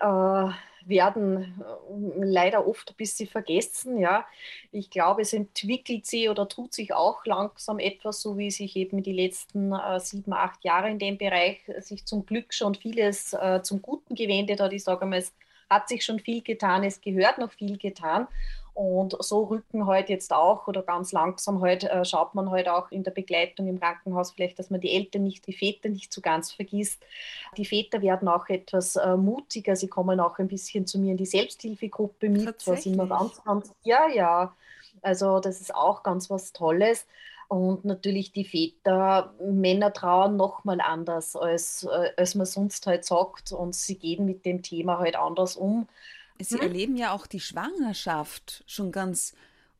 äh, 0.00 0.71
werden 0.88 1.60
äh, 1.60 2.24
leider 2.24 2.66
oft 2.66 2.90
ein 2.90 2.96
bisschen 2.96 3.28
vergessen. 3.28 3.98
Ja. 3.98 4.26
Ich 4.70 4.90
glaube, 4.90 5.22
es 5.22 5.32
entwickelt 5.32 6.06
sich 6.06 6.28
oder 6.28 6.48
tut 6.48 6.74
sich 6.74 6.92
auch 6.92 7.24
langsam 7.24 7.78
etwas, 7.78 8.20
so 8.20 8.38
wie 8.38 8.50
sich 8.50 8.76
eben 8.76 9.02
die 9.02 9.12
letzten 9.12 9.72
äh, 9.72 10.00
sieben, 10.00 10.32
acht 10.32 10.64
Jahre 10.64 10.90
in 10.90 10.98
dem 10.98 11.18
Bereich 11.18 11.60
sich 11.78 12.04
zum 12.04 12.26
Glück 12.26 12.52
schon 12.54 12.74
vieles 12.74 13.32
äh, 13.32 13.60
zum 13.62 13.82
Guten 13.82 14.14
gewendet 14.14 14.60
hat. 14.60 14.72
Ich 14.72 14.84
sage 14.84 15.06
mal, 15.06 15.18
es 15.18 15.32
hat 15.68 15.88
sich 15.88 16.04
schon 16.04 16.20
viel 16.20 16.42
getan, 16.42 16.84
es 16.84 17.00
gehört 17.00 17.38
noch 17.38 17.52
viel 17.52 17.78
getan. 17.78 18.28
Und 18.74 19.16
so 19.22 19.44
rücken 19.44 19.86
heute 19.86 19.92
halt 19.92 20.08
jetzt 20.08 20.32
auch 20.32 20.66
oder 20.66 20.82
ganz 20.82 21.12
langsam 21.12 21.60
heute 21.60 21.90
halt, 21.90 22.00
äh, 22.00 22.04
schaut 22.08 22.34
man 22.34 22.50
heute 22.50 22.70
halt 22.70 22.84
auch 22.84 22.90
in 22.90 23.02
der 23.02 23.10
Begleitung 23.10 23.66
im 23.66 23.78
Krankenhaus 23.78 24.32
vielleicht, 24.32 24.58
dass 24.58 24.70
man 24.70 24.80
die 24.80 24.92
Eltern 24.92 25.24
nicht, 25.24 25.46
die 25.46 25.52
Väter 25.52 25.90
nicht 25.90 26.12
so 26.12 26.22
ganz 26.22 26.52
vergisst. 26.52 27.02
Die 27.58 27.66
Väter 27.66 28.00
werden 28.00 28.28
auch 28.28 28.48
etwas 28.48 28.96
äh, 28.96 29.16
mutiger, 29.16 29.76
sie 29.76 29.88
kommen 29.88 30.20
auch 30.20 30.38
ein 30.38 30.48
bisschen 30.48 30.86
zu 30.86 30.98
mir 30.98 31.10
in 31.10 31.18
die 31.18 31.26
Selbsthilfegruppe 31.26 32.30
mit, 32.30 32.66
was 32.66 32.86
immer 32.86 33.06
ganz, 33.06 33.44
ganz, 33.44 33.74
ja, 33.82 34.08
ja. 34.08 34.54
Also 35.02 35.40
das 35.40 35.60
ist 35.60 35.74
auch 35.74 36.02
ganz 36.02 36.30
was 36.30 36.52
Tolles. 36.52 37.06
Und 37.48 37.84
natürlich 37.84 38.32
die 38.32 38.46
Väter, 38.46 39.34
Männer 39.38 39.92
trauern 39.92 40.36
nochmal 40.36 40.80
anders, 40.80 41.36
als, 41.36 41.84
äh, 41.84 42.10
als 42.16 42.34
man 42.34 42.46
sonst 42.46 42.86
halt 42.86 43.04
sagt. 43.04 43.52
Und 43.52 43.74
sie 43.74 43.98
gehen 43.98 44.24
mit 44.24 44.46
dem 44.46 44.62
Thema 44.62 44.98
halt 44.98 45.16
anders 45.16 45.56
um. 45.56 45.86
Sie 46.40 46.56
hm? 46.56 46.62
erleben 46.62 46.96
ja 46.96 47.12
auch 47.12 47.26
die 47.26 47.40
Schwangerschaft 47.40 48.64
schon 48.66 48.92
ganz 48.92 49.34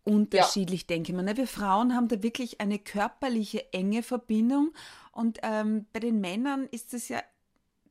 unterschiedlich, 0.04 0.82
ja. 0.82 0.86
denke 0.88 1.12
ich 1.12 1.16
mal. 1.16 1.22
Ne? 1.22 1.36
Wir 1.36 1.46
Frauen 1.46 1.94
haben 1.94 2.08
da 2.08 2.22
wirklich 2.22 2.60
eine 2.60 2.78
körperliche 2.78 3.72
enge 3.72 4.02
Verbindung 4.02 4.72
und 5.12 5.38
ähm, 5.42 5.86
bei 5.92 6.00
den 6.00 6.20
Männern 6.20 6.66
ist 6.70 6.94
es 6.94 7.08
ja, 7.08 7.22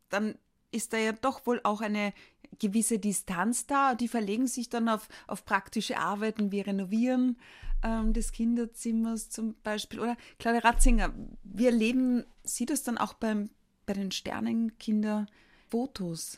dann 0.10 0.36
ist 0.72 0.94
da 0.94 0.98
ja 0.98 1.12
doch 1.12 1.46
wohl 1.46 1.60
auch 1.64 1.82
eine 1.82 2.14
gewisse 2.60 3.00
Distanz 3.00 3.66
da. 3.68 3.96
Die 3.96 4.08
verlegen 4.08 4.48
sich 4.48 4.70
dann 4.70 4.88
auf, 4.90 5.08
auf 5.28 5.46
praktische 5.46 5.98
Arbeiten 5.98 6.52
wie 6.52 6.62
Renovieren 6.62 7.38
ähm, 7.84 8.14
des 8.14 8.32
Kinderzimmers 8.32 9.30
zum 9.30 9.56
Beispiel. 9.64 10.00
Oder 10.00 10.16
Claudia 10.40 10.62
Ratzinger, 10.62 11.14
wie 11.44 11.66
erleben 11.66 12.24
Sie 12.44 12.66
das 12.66 12.84
dann 12.84 12.98
auch 12.98 13.14
beim, 13.14 13.50
bei 13.86 13.94
den 13.94 14.12
Sternenkinder-Fotos? 14.12 16.38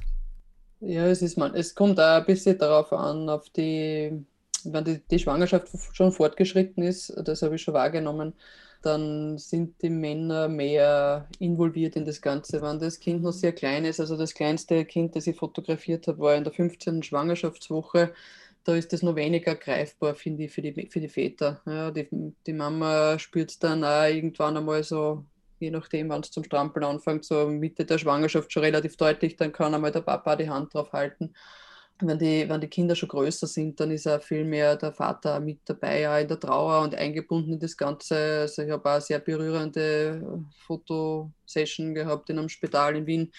Ja, 0.86 1.08
es, 1.08 1.22
ist 1.22 1.38
man, 1.38 1.56
es 1.56 1.76
kommt 1.76 2.00
auch 2.00 2.18
ein 2.18 2.26
bisschen 2.26 2.58
darauf 2.58 2.92
an, 2.92 3.30
auf 3.30 3.50
die, 3.50 4.26
wenn 4.66 4.84
die, 4.84 5.00
die 5.10 5.20
Schwangerschaft 5.20 5.70
schon 5.94 6.12
fortgeschritten 6.12 6.84
ist, 6.84 7.14
das 7.24 7.42
habe 7.42 7.56
ich 7.56 7.62
schon 7.62 7.74
wahrgenommen, 7.74 8.34
dann 8.82 9.38
sind 9.38 9.82
die 9.82 9.90
Männer 9.90 10.50
mehr 10.50 11.30
involviert 11.40 11.96
in 11.96 12.04
das 12.06 12.22
Ganze. 12.22 12.62
Wenn 12.62 12.80
das 12.80 13.00
Kind 13.00 13.24
noch 13.24 13.32
sehr 13.32 13.54
klein 13.54 13.86
ist, 13.86 14.02
also 14.02 14.18
das 14.18 14.34
kleinste 14.34 14.84
Kind, 14.84 15.16
das 15.16 15.26
ich 15.28 15.38
fotografiert 15.38 16.08
habe, 16.08 16.20
war 16.20 16.36
in 16.36 16.44
der 16.44 16.52
15. 16.52 17.02
Schwangerschaftswoche, 17.02 18.14
da 18.66 18.76
ist 18.76 18.92
das 18.92 19.04
noch 19.04 19.16
weniger 19.16 19.56
greifbar, 19.56 20.16
finde 20.16 20.44
ich, 20.46 20.52
für 20.52 20.62
die, 20.62 20.90
für 20.90 21.00
die 21.00 21.10
Väter. 21.10 21.62
Ja, 21.66 21.92
die, 21.92 22.08
die 22.46 22.54
Mama 22.54 23.20
spürt 23.20 23.64
dann 23.64 23.84
auch 23.86 24.06
irgendwann 24.06 24.58
einmal 24.58 24.84
so 24.84 25.26
je 25.64 25.72
nachdem, 25.72 26.10
wann 26.10 26.22
es 26.22 26.32
zum 26.32 26.44
Strampeln 26.44 26.86
anfängt, 26.86 27.26
so 27.26 27.48
Mitte 27.48 27.86
der 27.86 27.98
Schwangerschaft 27.98 28.52
schon 28.52 28.64
relativ 28.64 28.98
deutlich, 28.98 29.36
dann 29.36 29.52
kann 29.52 29.74
einmal 29.74 29.92
der 29.92 30.02
Papa 30.02 30.36
die 30.36 30.50
Hand 30.50 30.74
drauf 30.74 30.92
halten. 30.94 31.34
Wenn 32.02 32.18
die, 32.20 32.50
wenn 32.50 32.60
die 32.60 32.68
Kinder 32.68 32.96
schon 32.96 33.10
größer 33.10 33.48
sind, 33.48 33.80
dann 33.80 33.92
ist 33.92 34.08
auch 34.08 34.22
viel 34.22 34.44
mehr 34.44 34.76
der 34.76 34.92
Vater 34.92 35.40
mit 35.40 35.60
dabei, 35.66 36.10
auch 36.10 36.22
in 36.22 36.28
der 36.28 36.40
Trauer 36.40 36.82
und 36.82 36.96
eingebunden 36.96 37.54
in 37.54 37.60
das 37.60 37.78
Ganze. 37.78 38.42
Also 38.42 38.64
ich 38.64 38.72
habe 38.72 38.90
auch 38.90 38.94
eine 38.94 39.02
sehr 39.02 39.20
berührende 39.20 40.44
Fotosession 40.66 41.94
gehabt 41.94 42.30
in 42.30 42.40
einem 42.40 42.50
Spital 42.50 42.98
in 42.98 43.06
Wien, 43.06 43.32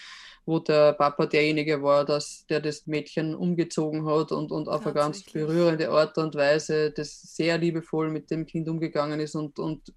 wo 0.45 0.59
der 0.59 0.93
Papa 0.93 1.25
derjenige 1.25 1.83
war, 1.83 2.05
dass, 2.05 2.45
der 2.47 2.61
das 2.61 2.87
Mädchen 2.87 3.35
umgezogen 3.35 4.05
hat 4.05 4.31
und, 4.31 4.51
und 4.51 4.67
auf 4.69 4.85
eine 4.85 4.93
ganz 4.93 5.23
berührende 5.23 5.89
Art 5.89 6.17
und 6.17 6.33
Weise 6.35 6.91
das 6.91 7.21
sehr 7.21 7.57
liebevoll 7.57 8.09
mit 8.09 8.31
dem 8.31 8.45
Kind 8.45 8.69
umgegangen 8.69 9.19
ist 9.19 9.35
und, 9.35 9.59
und 9.59 9.93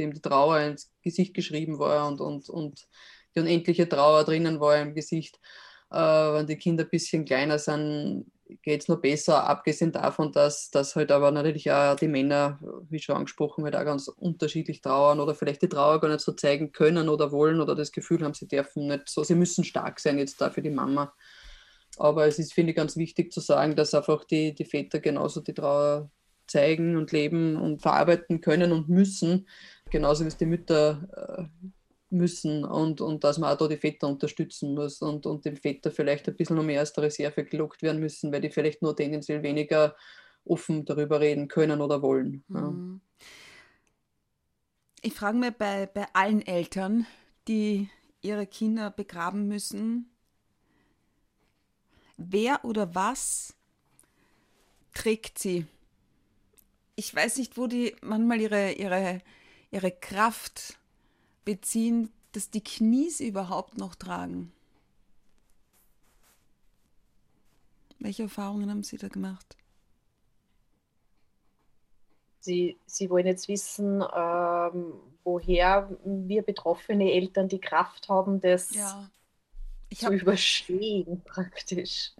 dem 0.00 0.12
die 0.12 0.20
Trauer 0.20 0.60
ins 0.60 0.90
Gesicht 1.02 1.34
geschrieben 1.34 1.78
war 1.78 2.08
und, 2.08 2.20
und, 2.20 2.48
und 2.48 2.88
die 3.34 3.40
unendliche 3.40 3.88
Trauer 3.88 4.24
drinnen 4.24 4.60
war 4.60 4.80
im 4.80 4.94
Gesicht. 4.94 5.38
Äh, 5.90 5.96
wenn 5.96 6.46
die 6.46 6.56
Kinder 6.56 6.84
ein 6.84 6.90
bisschen 6.90 7.24
kleiner 7.24 7.58
sind, 7.58 8.26
geht 8.62 8.82
es 8.82 8.88
noch 8.88 9.00
besser, 9.00 9.44
abgesehen 9.44 9.92
davon, 9.92 10.32
dass, 10.32 10.70
dass 10.70 10.96
halt 10.96 11.12
aber 11.12 11.30
natürlich 11.30 11.70
auch 11.70 11.94
die 11.94 12.08
Männer, 12.08 12.58
wie 12.88 12.98
schon 12.98 13.16
angesprochen, 13.16 13.64
halt 13.64 13.76
auch 13.76 13.84
ganz 13.84 14.08
unterschiedlich 14.08 14.80
trauern 14.80 15.20
oder 15.20 15.34
vielleicht 15.34 15.62
die 15.62 15.68
Trauer 15.68 16.00
gar 16.00 16.08
nicht 16.08 16.20
so 16.20 16.32
zeigen 16.32 16.72
können 16.72 17.08
oder 17.08 17.30
wollen 17.30 17.60
oder 17.60 17.74
das 17.74 17.92
Gefühl 17.92 18.24
haben, 18.24 18.34
sie 18.34 18.48
dürfen 18.48 18.88
nicht 18.88 19.08
so, 19.08 19.22
sie 19.22 19.36
müssen 19.36 19.64
stark 19.64 20.00
sein 20.00 20.18
jetzt 20.18 20.40
da 20.40 20.50
für 20.50 20.62
die 20.62 20.70
Mama. 20.70 21.14
Aber 21.96 22.26
es 22.26 22.38
ist, 22.38 22.54
finde 22.54 22.70
ich, 22.70 22.76
ganz 22.76 22.96
wichtig 22.96 23.32
zu 23.32 23.40
sagen, 23.40 23.76
dass 23.76 23.94
einfach 23.94 24.24
die, 24.24 24.54
die 24.54 24.64
Väter 24.64 25.00
genauso 25.00 25.40
die 25.40 25.54
Trauer 25.54 26.10
zeigen 26.46 26.96
und 26.96 27.12
leben 27.12 27.56
und 27.56 27.80
verarbeiten 27.80 28.40
können 28.40 28.72
und 28.72 28.88
müssen, 28.88 29.48
genauso 29.90 30.24
wie 30.24 30.28
es 30.28 30.36
die 30.36 30.46
Mütter 30.46 31.08
äh, 31.38 31.66
müssen 32.10 32.64
und, 32.64 33.00
und 33.00 33.22
dass 33.24 33.38
man 33.38 33.52
auch 33.52 33.58
da 33.58 33.68
die 33.68 33.76
Väter 33.76 34.08
unterstützen 34.08 34.74
muss 34.74 35.00
und, 35.00 35.26
und 35.26 35.44
dem 35.44 35.56
Väter 35.56 35.90
vielleicht 35.90 36.28
ein 36.28 36.36
bisschen 36.36 36.56
noch 36.56 36.64
mehr 36.64 36.80
als 36.80 36.92
der 36.92 37.04
Reserve 37.04 37.44
gelockt 37.44 37.82
werden 37.82 38.00
müssen, 38.00 38.32
weil 38.32 38.40
die 38.40 38.50
vielleicht 38.50 38.82
nur 38.82 38.96
tendenziell 38.96 39.42
weniger 39.42 39.96
offen 40.44 40.84
darüber 40.84 41.20
reden 41.20 41.48
können 41.48 41.80
oder 41.80 42.02
wollen. 42.02 42.44
Mhm. 42.48 42.56
Ja. 42.56 43.26
Ich 45.02 45.14
frage 45.14 45.38
mich 45.38 45.52
bei, 45.52 45.86
bei 45.86 46.06
allen 46.12 46.46
Eltern, 46.46 47.06
die 47.48 47.88
ihre 48.20 48.46
Kinder 48.46 48.90
begraben 48.90 49.48
müssen, 49.48 50.10
wer 52.16 52.64
oder 52.64 52.94
was 52.94 53.54
trägt 54.92 55.38
sie? 55.38 55.66
Ich 56.96 57.14
weiß 57.14 57.38
nicht, 57.38 57.56
wo 57.56 57.66
die 57.66 57.96
manchmal 58.02 58.40
ihre, 58.40 58.72
ihre 58.72 59.22
ihre 59.70 59.90
Kraft 59.90 60.78
beziehen, 61.44 62.10
dass 62.32 62.50
die 62.50 62.62
Knie 62.62 63.10
sie 63.10 63.28
überhaupt 63.28 63.78
noch 63.78 63.94
tragen. 63.94 64.52
Welche 67.98 68.24
Erfahrungen 68.24 68.70
haben 68.70 68.82
Sie 68.82 68.96
da 68.96 69.08
gemacht? 69.08 69.56
Sie, 72.40 72.78
Sie 72.86 73.10
wollen 73.10 73.26
jetzt 73.26 73.48
wissen, 73.48 74.02
ähm, 74.16 74.94
woher 75.24 75.90
wir 76.04 76.42
betroffene 76.42 77.12
Eltern 77.12 77.48
die 77.48 77.60
Kraft 77.60 78.08
haben, 78.08 78.40
das 78.40 78.74
ja. 78.74 79.10
zu 79.94 80.06
hab, 80.06 80.12
überstehen 80.12 81.20
praktisch. 81.24 82.12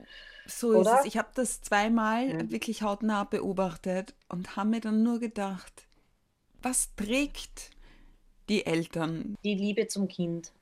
So 0.47 0.77
Oder? 0.77 0.95
ist 0.95 1.01
es. 1.01 1.07
Ich 1.07 1.17
habe 1.17 1.31
das 1.35 1.63
zweimal 1.63 2.29
ja. 2.29 2.51
wirklich 2.51 2.83
hautnah 2.83 3.25
beobachtet 3.25 4.15
und 4.29 4.57
habe 4.57 4.69
mir 4.69 4.81
dann 4.81 5.03
nur 5.03 5.19
gedacht, 5.19 5.87
was 6.63 6.95
trägt 6.95 7.71
die 8.49 8.67
Eltern? 8.67 9.37
Die 9.45 9.55
Liebe 9.55 9.87
zum 9.87 10.09
Kind. 10.09 10.53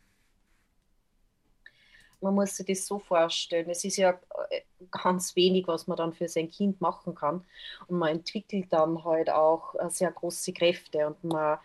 Man 2.20 2.34
muss 2.34 2.56
sich 2.56 2.66
das 2.66 2.86
so 2.86 2.98
vorstellen. 2.98 3.70
Es 3.70 3.84
ist 3.84 3.96
ja 3.96 4.18
äh, 4.50 4.62
ganz 4.90 5.36
wenig, 5.36 5.68
was 5.68 5.86
man 5.86 5.96
dann 5.96 6.12
für 6.12 6.28
sein 6.28 6.50
Kind 6.50 6.80
machen 6.80 7.14
kann. 7.14 7.44
Und 7.86 7.98
man 7.98 8.10
entwickelt 8.10 8.66
dann 8.70 9.04
halt 9.04 9.30
auch 9.30 9.74
äh, 9.76 9.88
sehr 9.88 10.10
große 10.10 10.52
Kräfte 10.52 11.06
und 11.06 11.22
man 11.24 11.58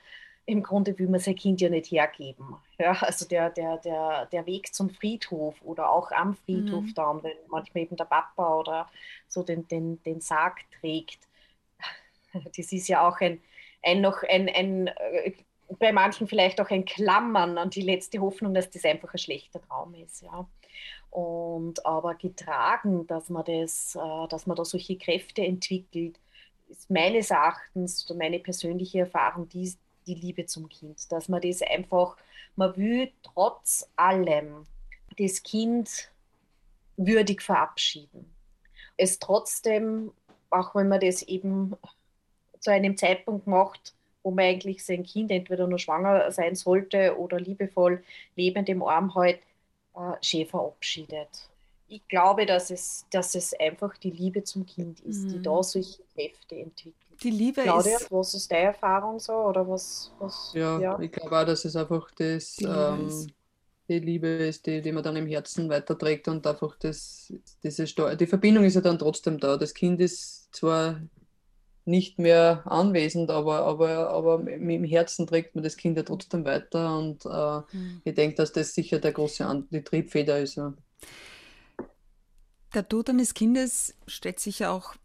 im 0.45 0.61
Grunde 0.61 0.97
will 0.99 1.07
man 1.07 1.21
sein 1.21 1.35
Kind 1.35 1.61
ja 1.61 1.69
nicht 1.69 1.91
hergeben. 1.91 2.57
Ja, 2.77 2.91
also 3.01 3.25
der, 3.25 3.49
der, 3.49 3.77
der, 3.77 4.25
der 4.25 4.45
Weg 4.45 4.73
zum 4.73 4.89
Friedhof 4.89 5.55
oder 5.61 5.89
auch 5.89 6.11
am 6.11 6.35
Friedhof 6.35 6.83
mhm. 6.83 6.93
dann, 6.93 7.23
wenn 7.23 7.37
manchmal 7.47 7.83
eben 7.83 7.95
der 7.95 8.05
Papa 8.05 8.55
oder 8.55 8.89
so 9.27 9.43
den, 9.43 9.67
den, 9.69 10.03
den 10.03 10.19
Sarg 10.19 10.59
trägt, 10.81 11.19
das 12.33 12.71
ist 12.71 12.89
ja 12.89 13.07
auch 13.07 13.21
ein, 13.21 13.41
ein 13.83 14.01
noch 14.01 14.23
ein, 14.23 14.49
ein 14.49 14.87
äh, 14.87 15.33
bei 15.79 15.91
manchen 15.91 16.27
vielleicht 16.27 16.59
auch 16.61 16.69
ein 16.69 16.85
Klammern 16.85 17.57
an 17.57 17.69
die 17.69 17.81
letzte 17.81 18.19
Hoffnung, 18.19 18.53
dass 18.53 18.69
das 18.69 18.85
einfach 18.85 19.13
ein 19.13 19.19
schlechter 19.19 19.61
Traum 19.61 19.93
ist. 19.95 20.21
Ja. 20.21 20.47
Und 21.09 21.85
aber 21.85 22.15
getragen, 22.15 23.05
dass 23.07 23.29
man 23.29 23.45
das, 23.45 23.95
äh, 23.95 24.27
dass 24.29 24.47
man 24.47 24.57
da 24.57 24.65
solche 24.65 24.97
Kräfte 24.97 25.43
entwickelt, 25.43 26.19
ist 26.69 26.89
meines 26.89 27.29
Erachtens, 27.29 28.09
meine 28.17 28.39
persönliche 28.39 29.01
Erfahrung, 29.01 29.47
die, 29.49 29.71
die 30.07 30.15
Liebe 30.15 30.45
zum 30.45 30.69
Kind. 30.69 31.11
Dass 31.11 31.29
man 31.29 31.41
das 31.41 31.61
einfach, 31.61 32.17
man 32.55 32.75
will 32.75 33.11
trotz 33.21 33.89
allem 33.95 34.65
das 35.17 35.43
Kind 35.43 36.11
würdig 36.97 37.41
verabschieden. 37.41 38.33
Es 38.97 39.19
trotzdem, 39.19 40.11
auch 40.49 40.75
wenn 40.75 40.87
man 40.87 40.99
das 40.99 41.21
eben 41.23 41.75
zu 42.63 42.71
einem 42.71 42.97
Zeitpunkt 42.97 43.45
macht, 43.45 43.93
wo 44.23 44.31
man 44.31 44.45
eigentlich 44.45 44.83
sein 44.85 45.03
Kind 45.03 45.29
entweder 45.31 45.67
nur 45.67 45.79
schwanger 45.79 46.31
sein 46.31 46.55
sollte 46.55 47.17
oder 47.17 47.39
liebevoll 47.39 48.03
lebend 48.35 48.69
im 48.69 48.81
Arm 48.81 49.13
hält, 49.13 49.39
äh, 49.95 50.13
schön 50.21 50.47
verabschiedet. 50.47 51.49
Ich 51.89 52.07
glaube, 52.07 52.45
dass 52.45 52.71
es, 52.71 53.05
dass 53.11 53.35
es 53.35 53.53
einfach 53.59 53.97
die 53.97 54.09
Liebe 54.09 54.43
zum 54.43 54.65
Kind 54.65 55.01
ist, 55.01 55.25
mhm. 55.25 55.29
die 55.29 55.41
da 55.41 55.61
solche 55.61 56.01
Kräfte 56.15 56.55
entwickelt. 56.55 56.95
Die 57.21 57.29
Liebe 57.29 57.61
Claudia, 57.61 57.97
ist. 57.97 58.11
was 58.11 58.33
ist 58.33 58.51
deine 58.51 58.67
Erfahrung 58.67 59.19
so? 59.19 59.33
Oder 59.33 59.67
was, 59.67 60.11
was 60.19 60.51
ja, 60.55 60.79
ja, 60.79 60.99
ich 60.99 61.11
glaube 61.11 61.37
auch, 61.37 61.45
dass 61.45 61.65
es 61.65 61.75
einfach 61.75 62.09
das, 62.17 62.57
ähm, 62.61 63.27
die 63.87 63.99
Liebe 63.99 64.27
ist, 64.27 64.65
die, 64.65 64.81
die 64.81 64.91
man 64.91 65.03
dann 65.03 65.15
im 65.17 65.27
Herzen 65.27 65.69
weiterträgt 65.69 66.27
und 66.27 66.47
einfach 66.47 66.75
das, 66.79 67.31
diese 67.61 67.85
die 67.85 68.27
Verbindung 68.27 68.63
ist 68.63 68.75
ja 68.75 68.81
dann 68.81 68.97
trotzdem 68.97 69.39
da. 69.39 69.57
Das 69.57 69.73
Kind 69.73 70.01
ist 70.01 70.53
zwar 70.55 70.99
nicht 71.85 72.17
mehr 72.17 72.63
anwesend, 72.65 73.29
aber, 73.29 73.65
aber, 73.65 74.09
aber 74.09 74.47
im 74.49 74.83
Herzen 74.83 75.27
trägt 75.27 75.55
man 75.55 75.63
das 75.63 75.77
Kind 75.77 75.97
ja 75.97 76.03
trotzdem 76.03 76.45
weiter 76.45 76.97
und 76.97 77.25
äh, 77.25 77.75
mhm. 77.75 78.01
ich 78.03 78.13
denke, 78.13 78.35
dass 78.35 78.53
das 78.53 78.73
sicher 78.73 78.99
der 78.99 79.11
große 79.11 79.45
An 79.45 79.67
die 79.69 79.83
Triebfeder 79.83 80.39
ist. 80.39 80.55
Ja. 80.55 80.73
Der 82.73 82.87
Tod 82.87 83.09
eines 83.09 83.33
Kindes 83.33 83.95
stellt 84.07 84.39
sich 84.39 84.65
auch 84.65 84.95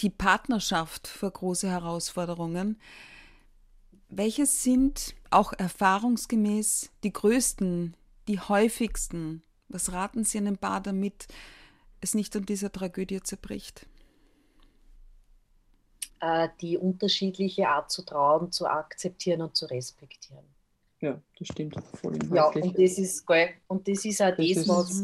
die 0.00 0.10
Partnerschaft 0.10 1.06
vor 1.06 1.30
große 1.30 1.68
Herausforderungen. 1.68 2.80
Welche 4.08 4.46
sind 4.46 5.14
auch 5.30 5.52
erfahrungsgemäß 5.52 6.90
die 7.04 7.12
größten, 7.12 7.96
die 8.26 8.40
häufigsten? 8.40 9.42
Was 9.68 9.92
raten 9.92 10.24
Sie 10.24 10.38
einem 10.38 10.58
Paar, 10.58 10.80
damit 10.80 11.28
es 12.00 12.14
nicht 12.14 12.34
an 12.34 12.44
dieser 12.44 12.72
Tragödie 12.72 13.22
zerbricht? 13.22 13.86
Äh, 16.20 16.50
die 16.60 16.76
unterschiedliche 16.76 17.66
Art 17.68 17.90
zu 17.90 18.02
trauen, 18.02 18.52
zu 18.52 18.66
akzeptieren 18.66 19.40
und 19.40 19.56
zu 19.56 19.64
respektieren. 19.64 20.44
Ja, 21.00 21.18
das 21.38 21.48
stimmt 21.48 21.76
voll 21.94 22.18
Ja, 22.30 22.48
und 22.48 22.78
das 22.78 22.98
ist 22.98 23.26
geil. 23.26 23.54
Und 23.68 23.88
das 23.88 24.04
ist 24.04 24.20
auch 24.20 24.36
das, 24.36 24.52
das 24.54 24.68
was, 24.68 25.02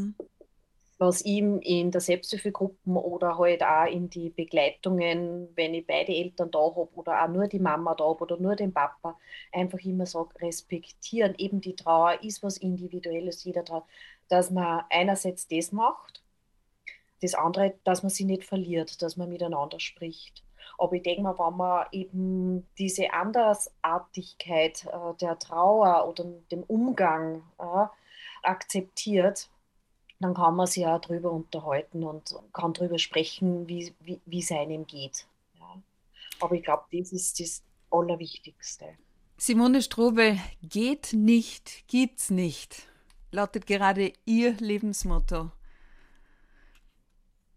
was 0.99 1.25
ihm 1.25 1.59
in 1.61 1.91
der 1.91 2.03
Selbsthilfegruppen 2.03 2.99
oder 2.99 3.39
halt 3.39 3.63
auch 3.63 3.87
in 3.87 4.11
die 4.11 4.29
Begleitungen, 4.29 5.49
wenn 5.55 5.73
ich 5.73 5.87
beide 5.87 6.13
Eltern 6.13 6.51
da 6.51 6.59
habe 6.59 6.89
oder 6.95 7.25
auch 7.25 7.29
nur 7.29 7.47
die 7.47 7.61
Mama 7.61 7.95
da 7.95 8.05
habe 8.05 8.21
oder 8.21 8.37
nur 8.37 8.55
den 8.55 8.75
Papa, 8.75 9.19
einfach 9.53 9.79
immer 9.79 10.05
sage, 10.05 10.39
respektieren. 10.43 11.35
Eben 11.39 11.63
die 11.63 11.77
Trauer 11.77 12.23
ist 12.23 12.43
was 12.43 12.59
Individuelles, 12.59 13.43
jeder 13.45 13.65
Trauer, 13.65 13.87
dass 14.29 14.51
man 14.51 14.85
einerseits 14.91 15.49
das 15.49 15.73
macht, 15.73 16.23
das 17.23 17.35
andere, 17.35 17.73
dass 17.85 18.03
man 18.03 18.11
sie 18.11 18.27
nicht 18.27 18.45
verliert, 18.45 19.01
dass 19.01 19.17
man 19.17 19.31
miteinander 19.31 19.81
spricht. 19.81 20.46
Aber 20.79 20.93
ich 20.95 21.03
denke 21.03 21.23
mal, 21.23 21.39
wenn 21.39 21.57
man 21.57 21.87
eben 21.93 22.67
diese 22.79 23.13
Andersartigkeit 23.13 24.87
äh, 24.87 25.15
der 25.21 25.39
Trauer 25.39 26.09
oder 26.09 26.25
dem 26.51 26.63
Umgang 26.65 27.43
äh, 27.59 27.87
akzeptiert, 28.43 29.49
dann 30.21 30.35
kann 30.35 30.57
man 30.57 30.67
sich 30.67 30.83
ja 30.83 30.99
darüber 30.99 31.31
unterhalten 31.31 32.05
und 32.05 32.35
kann 32.53 32.73
darüber 32.73 32.99
sprechen, 32.99 33.69
wie, 33.69 33.95
wie, 34.01 34.21
wie 34.25 34.39
es 34.39 34.51
einem 34.51 34.87
geht. 34.87 35.27
Ja. 35.59 35.83
Aber 36.41 36.55
ich 36.55 36.63
glaube, 36.63 36.85
das 36.93 37.13
ist 37.13 37.41
das 37.41 37.63
Allerwichtigste. 37.91 38.97
Simone 39.37 39.83
Strobel, 39.83 40.39
geht 40.63 41.13
nicht, 41.13 41.87
gibt's 41.89 42.31
nicht, 42.31 42.89
lautet 43.31 43.67
gerade 43.67 44.13
Ihr 44.25 44.53
Lebensmotto. 44.55 45.51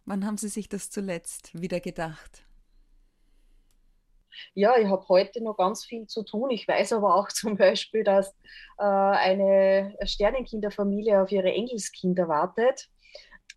Wann 0.05 0.25
haben 0.25 0.37
Sie 0.37 0.49
sich 0.49 0.67
das 0.67 0.89
zuletzt 0.89 1.59
wieder 1.59 1.79
gedacht? 1.79 2.43
Ja, 4.53 4.77
ich 4.77 4.87
habe 4.87 5.07
heute 5.09 5.43
noch 5.43 5.57
ganz 5.57 5.85
viel 5.85 6.07
zu 6.07 6.23
tun. 6.23 6.49
Ich 6.49 6.67
weiß 6.67 6.93
aber 6.93 7.15
auch 7.15 7.29
zum 7.33 7.57
Beispiel, 7.57 8.03
dass 8.03 8.29
äh, 8.77 8.83
eine 8.83 9.95
Sternenkinderfamilie 10.03 11.21
auf 11.21 11.31
ihre 11.31 11.51
Engelskinder 11.51 12.27
wartet. 12.27 12.87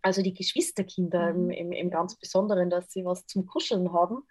Also 0.01 0.21
die 0.21 0.33
Geschwisterkinder 0.33 1.33
mhm. 1.33 1.49
im, 1.49 1.51
im, 1.51 1.71
im 1.71 1.89
ganz 1.89 2.15
Besonderen, 2.15 2.69
dass 2.69 2.91
sie 2.91 3.05
was 3.05 3.25
zum 3.25 3.45
Kuscheln 3.45 3.93
haben. 3.93 4.23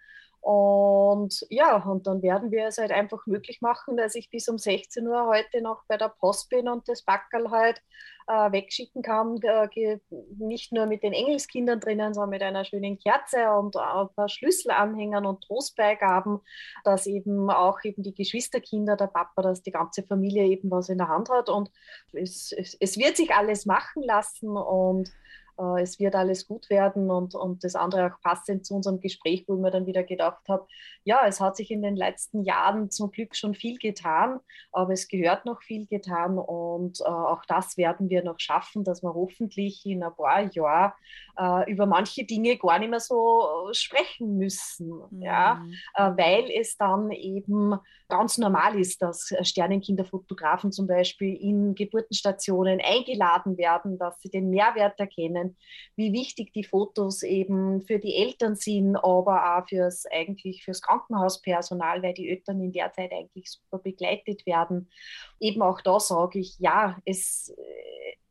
Und 0.43 1.45
ja, 1.49 1.77
und 1.77 2.05
dann 2.05 2.21
werden 2.21 2.51
wir 2.51 2.67
es 2.67 2.77
halt 2.77 2.91
einfach 2.91 3.25
möglich 3.27 3.61
machen, 3.61 3.95
dass 3.95 4.13
ich 4.13 4.29
bis 4.29 4.49
um 4.49 4.57
16 4.57 5.07
Uhr 5.07 5.25
heute 5.25 5.61
noch 5.61 5.83
bei 5.87 5.95
der 5.95 6.09
Post 6.09 6.49
bin 6.49 6.67
und 6.67 6.89
das 6.89 7.03
Backerl 7.03 7.49
halt 7.49 7.81
äh, 8.27 8.51
wegschicken 8.51 9.01
kann. 9.01 9.39
Äh, 9.41 9.99
nicht 10.37 10.71
nur 10.71 10.85
mit 10.85 11.03
den 11.03 11.13
Engelskindern 11.13 11.79
drinnen, 11.79 12.13
sondern 12.13 12.29
mit 12.31 12.43
einer 12.43 12.65
schönen 12.65 12.97
Kerze 12.97 13.51
und 13.51 13.75
ein 13.75 14.07
paar 14.15 14.29
Schlüsselanhängern 14.29 15.25
und 15.25 15.43
Trostbeigaben, 15.43 16.39
dass 16.83 17.07
eben 17.07 17.49
auch 17.49 17.79
eben 17.83 18.03
die 18.03 18.13
Geschwisterkinder, 18.13 18.95
der 18.95 19.07
Papa, 19.07 19.41
dass 19.41 19.61
die 19.61 19.71
ganze 19.71 20.03
Familie 20.03 20.45
eben 20.45 20.69
was 20.71 20.89
in 20.89 20.97
der 20.97 21.07
Hand 21.09 21.29
hat. 21.29 21.49
Und 21.49 21.71
es, 22.13 22.51
es, 22.51 22.75
es 22.79 22.97
wird 22.97 23.17
sich 23.17 23.33
alles 23.33 23.65
machen 23.65 24.03
lassen 24.03 24.49
und 24.49 25.11
es 25.81 25.99
wird 25.99 26.15
alles 26.15 26.47
gut 26.47 26.69
werden 26.69 27.11
und, 27.11 27.35
und 27.35 27.63
das 27.63 27.75
andere 27.75 28.07
auch 28.07 28.21
passend 28.21 28.65
zu 28.65 28.75
unserem 28.75 28.99
Gespräch, 28.99 29.45
wo 29.47 29.55
ich 29.55 29.61
mir 29.61 29.71
dann 29.71 29.85
wieder 29.85 30.03
gedacht 30.03 30.43
habe, 30.49 30.67
ja, 31.03 31.25
es 31.27 31.39
hat 31.39 31.57
sich 31.57 31.69
in 31.71 31.81
den 31.81 31.95
letzten 31.95 32.43
Jahren 32.43 32.89
zum 32.89 33.11
Glück 33.11 33.35
schon 33.35 33.53
viel 33.53 33.77
getan, 33.77 34.39
aber 34.71 34.93
es 34.93 35.07
gehört 35.07 35.45
noch 35.45 35.61
viel 35.61 35.85
getan 35.85 36.37
und 36.37 37.01
äh, 37.01 37.03
auch 37.03 37.43
das 37.45 37.77
werden 37.77 38.09
wir 38.09 38.23
noch 38.23 38.39
schaffen, 38.39 38.83
dass 38.83 39.03
wir 39.03 39.13
hoffentlich 39.13 39.85
in 39.85 40.03
ein 40.03 40.15
paar 40.15 40.41
Jahren 40.53 40.93
äh, 41.37 41.71
über 41.71 41.85
manche 41.85 42.25
Dinge 42.25 42.57
gar 42.57 42.79
nicht 42.79 42.89
mehr 42.89 42.99
so 42.99 43.69
sprechen 43.73 44.37
müssen, 44.37 45.01
mhm. 45.09 45.21
ja, 45.21 45.63
äh, 45.95 46.11
weil 46.15 46.49
es 46.51 46.77
dann 46.77 47.11
eben 47.11 47.75
ganz 48.07 48.37
normal 48.37 48.79
ist, 48.79 49.01
dass 49.01 49.33
Sternenkinderfotografen 49.41 50.71
zum 50.71 50.87
Beispiel 50.87 51.35
in 51.35 51.75
Geburtenstationen 51.75 52.79
eingeladen 52.79 53.57
werden, 53.57 53.97
dass 53.97 54.19
sie 54.21 54.29
den 54.29 54.49
Mehrwert 54.49 54.99
erkennen, 54.99 55.42
wie 55.95 56.13
wichtig 56.13 56.53
die 56.53 56.63
Fotos 56.63 57.23
eben 57.23 57.81
für 57.81 57.99
die 57.99 58.15
Eltern 58.15 58.55
sind, 58.55 58.95
aber 58.95 59.57
auch 59.57 59.67
fürs 59.67 60.05
eigentlich 60.05 60.63
fürs 60.63 60.81
Krankenhauspersonal, 60.81 62.01
weil 62.03 62.13
die 62.13 62.29
Eltern 62.29 62.61
in 62.61 62.71
der 62.71 62.91
Zeit 62.93 63.11
eigentlich 63.11 63.51
super 63.51 63.79
begleitet 63.79 64.45
werden. 64.45 64.89
Eben 65.39 65.61
auch 65.61 65.81
da 65.81 65.99
sage 65.99 66.39
ich, 66.39 66.57
ja, 66.59 66.99
es 67.05 67.53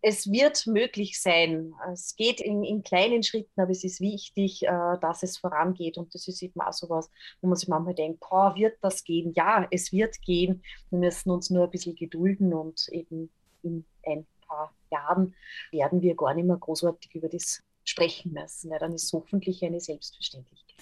es 0.03 0.31
wird 0.31 0.66
möglich 0.66 1.20
sein. 1.20 1.75
Es 1.92 2.16
geht 2.16 2.40
in, 2.40 2.64
in, 2.64 2.83
kleinen 2.83 3.22
Schritten, 3.22 3.61
aber 3.61 3.70
es 3.70 3.85
ist 3.85 4.01
wichtig, 4.01 4.64
äh, 4.64 4.98
dass 5.01 5.22
es 5.22 5.38
vorangeht. 5.38 5.96
Und 5.96 6.12
das 6.12 6.27
ist 6.27 6.42
eben 6.42 6.61
auch 6.61 6.72
so 6.72 6.90
was, 6.90 7.09
wo 7.40 7.46
man 7.46 7.57
sich 7.57 7.68
manchmal 7.68 7.94
denkt, 7.94 8.18
boah, 8.20 8.55
wird 8.57 8.77
das 8.83 9.05
gehen? 9.05 9.33
Ja, 9.37 9.66
es 9.70 9.92
wird 9.92 10.20
gehen. 10.22 10.62
Wir 10.90 10.98
müssen 10.98 11.31
uns 11.31 11.51
nur 11.51 11.64
ein 11.64 11.70
bisschen 11.70 11.94
gedulden 11.94 12.53
und 12.53 12.88
eben 12.88 13.31
in 13.62 13.85
ein 14.05 14.27
paar 14.53 14.75
Jahren 14.91 15.35
werden 15.71 16.03
wir 16.03 16.15
gar 16.15 16.35
nicht 16.35 16.47
mehr 16.47 16.57
großartig 16.57 17.15
über 17.15 17.29
das 17.29 17.62
sprechen 17.85 18.33
müssen. 18.33 18.71
Ja, 18.71 18.79
dann 18.79 18.93
ist 18.93 19.05
es 19.05 19.12
hoffentlich 19.12 19.65
eine 19.65 19.81
Selbstverständlichkeit. 19.81 20.77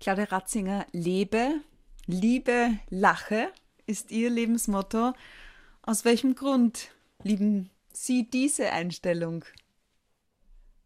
Claudia 0.00 0.24
Ratzinger, 0.24 0.86
lebe, 0.92 1.60
liebe, 2.06 2.78
lache 2.90 3.48
ist 3.86 4.10
Ihr 4.10 4.30
Lebensmotto. 4.30 5.12
Aus 5.82 6.04
welchem 6.04 6.34
Grund 6.34 6.90
lieben 7.22 7.70
Sie 7.92 8.28
diese 8.28 8.72
Einstellung? 8.72 9.44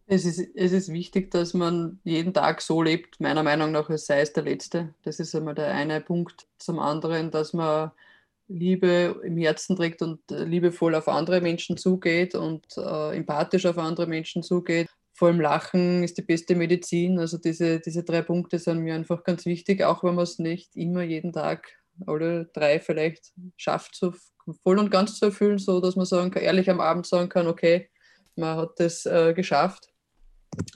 Es 0.08 0.24
ist, 0.24 0.38
es 0.54 0.72
ist 0.72 0.92
wichtig, 0.92 1.30
dass 1.32 1.52
man 1.52 1.98
jeden 2.04 2.32
Tag 2.32 2.62
so 2.62 2.80
lebt, 2.80 3.18
meiner 3.20 3.42
Meinung 3.42 3.72
nach, 3.72 3.90
als 3.90 4.06
sei 4.06 4.20
es 4.20 4.32
der 4.32 4.44
letzte. 4.44 4.94
Das 5.02 5.18
ist 5.18 5.34
einmal 5.34 5.54
der 5.54 5.72
eine 5.72 6.00
Punkt. 6.00 6.46
Zum 6.58 6.78
anderen, 6.78 7.32
dass 7.32 7.52
man 7.52 7.90
Liebe 8.48 9.20
im 9.24 9.36
Herzen 9.36 9.76
trägt 9.76 10.02
und 10.02 10.20
liebevoll 10.28 10.94
auf 10.94 11.08
andere 11.08 11.40
Menschen 11.40 11.76
zugeht 11.76 12.34
und 12.34 12.64
äh, 12.76 13.16
empathisch 13.16 13.66
auf 13.66 13.78
andere 13.78 14.06
Menschen 14.06 14.42
zugeht. 14.42 14.88
Vor 15.14 15.28
allem 15.28 15.40
Lachen 15.40 16.04
ist 16.04 16.18
die 16.18 16.22
beste 16.22 16.54
Medizin. 16.54 17.18
Also 17.18 17.38
diese, 17.38 17.80
diese 17.80 18.04
drei 18.04 18.22
Punkte 18.22 18.58
sind 18.58 18.80
mir 18.80 18.94
einfach 18.94 19.24
ganz 19.24 19.46
wichtig, 19.46 19.82
auch 19.82 20.04
wenn 20.04 20.14
man 20.14 20.24
es 20.24 20.38
nicht 20.38 20.76
immer 20.76 21.02
jeden 21.02 21.32
Tag 21.32 21.68
alle 22.06 22.46
drei 22.52 22.78
vielleicht 22.78 23.32
schafft, 23.56 23.96
so 23.96 24.12
voll 24.62 24.78
und 24.78 24.90
ganz 24.90 25.18
zu 25.18 25.26
erfüllen, 25.26 25.58
so 25.58 25.80
dass 25.80 25.96
man 25.96 26.06
sagen 26.06 26.30
kann, 26.30 26.42
ehrlich 26.42 26.68
am 26.70 26.80
Abend 26.80 27.06
sagen 27.06 27.28
kann, 27.28 27.46
okay, 27.46 27.88
man 28.36 28.56
hat 28.58 28.78
das 28.78 29.06
äh, 29.06 29.32
geschafft. 29.34 29.88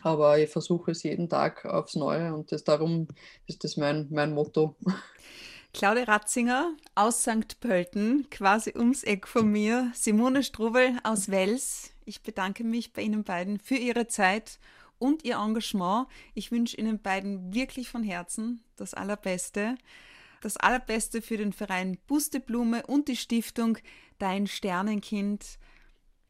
Aber 0.03 0.39
ich 0.39 0.51
versuche 0.51 0.91
es 0.91 1.03
jeden 1.03 1.29
Tag 1.29 1.65
aufs 1.65 1.95
Neue 1.95 2.35
und 2.35 2.53
das, 2.53 2.65
darum 2.65 3.09
ist 3.47 3.65
das 3.65 3.77
mein, 3.77 4.09
mein 4.11 4.35
Motto. 4.35 4.77
Claudia 5.73 6.05
Ratzinger 6.05 6.77
aus 6.95 7.23
St. 7.23 7.61
Pölten, 7.61 8.29
quasi 8.31 8.73
ums 8.77 9.05
Eck 9.05 9.27
von 9.27 9.51
mir. 9.51 9.91
Simone 9.95 10.43
Strubel 10.43 10.99
aus 11.05 11.31
Wels. 11.31 11.93
Ich 12.05 12.23
bedanke 12.23 12.65
mich 12.65 12.93
bei 12.93 13.03
Ihnen 13.03 13.23
beiden 13.23 13.61
für 13.61 13.77
Ihre 13.77 14.09
Zeit 14.09 14.59
und 14.99 15.25
Ihr 15.25 15.37
Engagement. 15.37 16.09
Ich 16.35 16.51
wünsche 16.51 16.77
Ihnen 16.77 17.01
beiden 17.01 17.55
wirklich 17.55 17.89
von 17.89 18.03
Herzen 18.03 18.63
das 18.77 18.95
Allerbeste. 18.95 19.77
Das 20.43 20.57
Allerbeste 20.57 21.23
für 21.23 21.37
den 21.37 21.53
Verein 21.53 21.99
Busteblume 22.07 22.87
und 22.87 23.09
die 23.09 23.17
Stiftung 23.17 23.79
Dein 24.19 24.47
Sternenkind. 24.47 25.59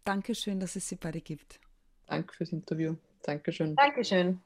Dankeschön, 0.05 0.61
dass 0.61 0.77
es 0.77 0.89
Sie 0.89 0.97
beide 0.97 1.21
gibt. 1.21 1.61
Danke 2.07 2.35
fürs 2.35 2.53
Interview. 2.53 2.97
Dankeschön. 3.23 3.75
Dankeschön. 3.75 4.41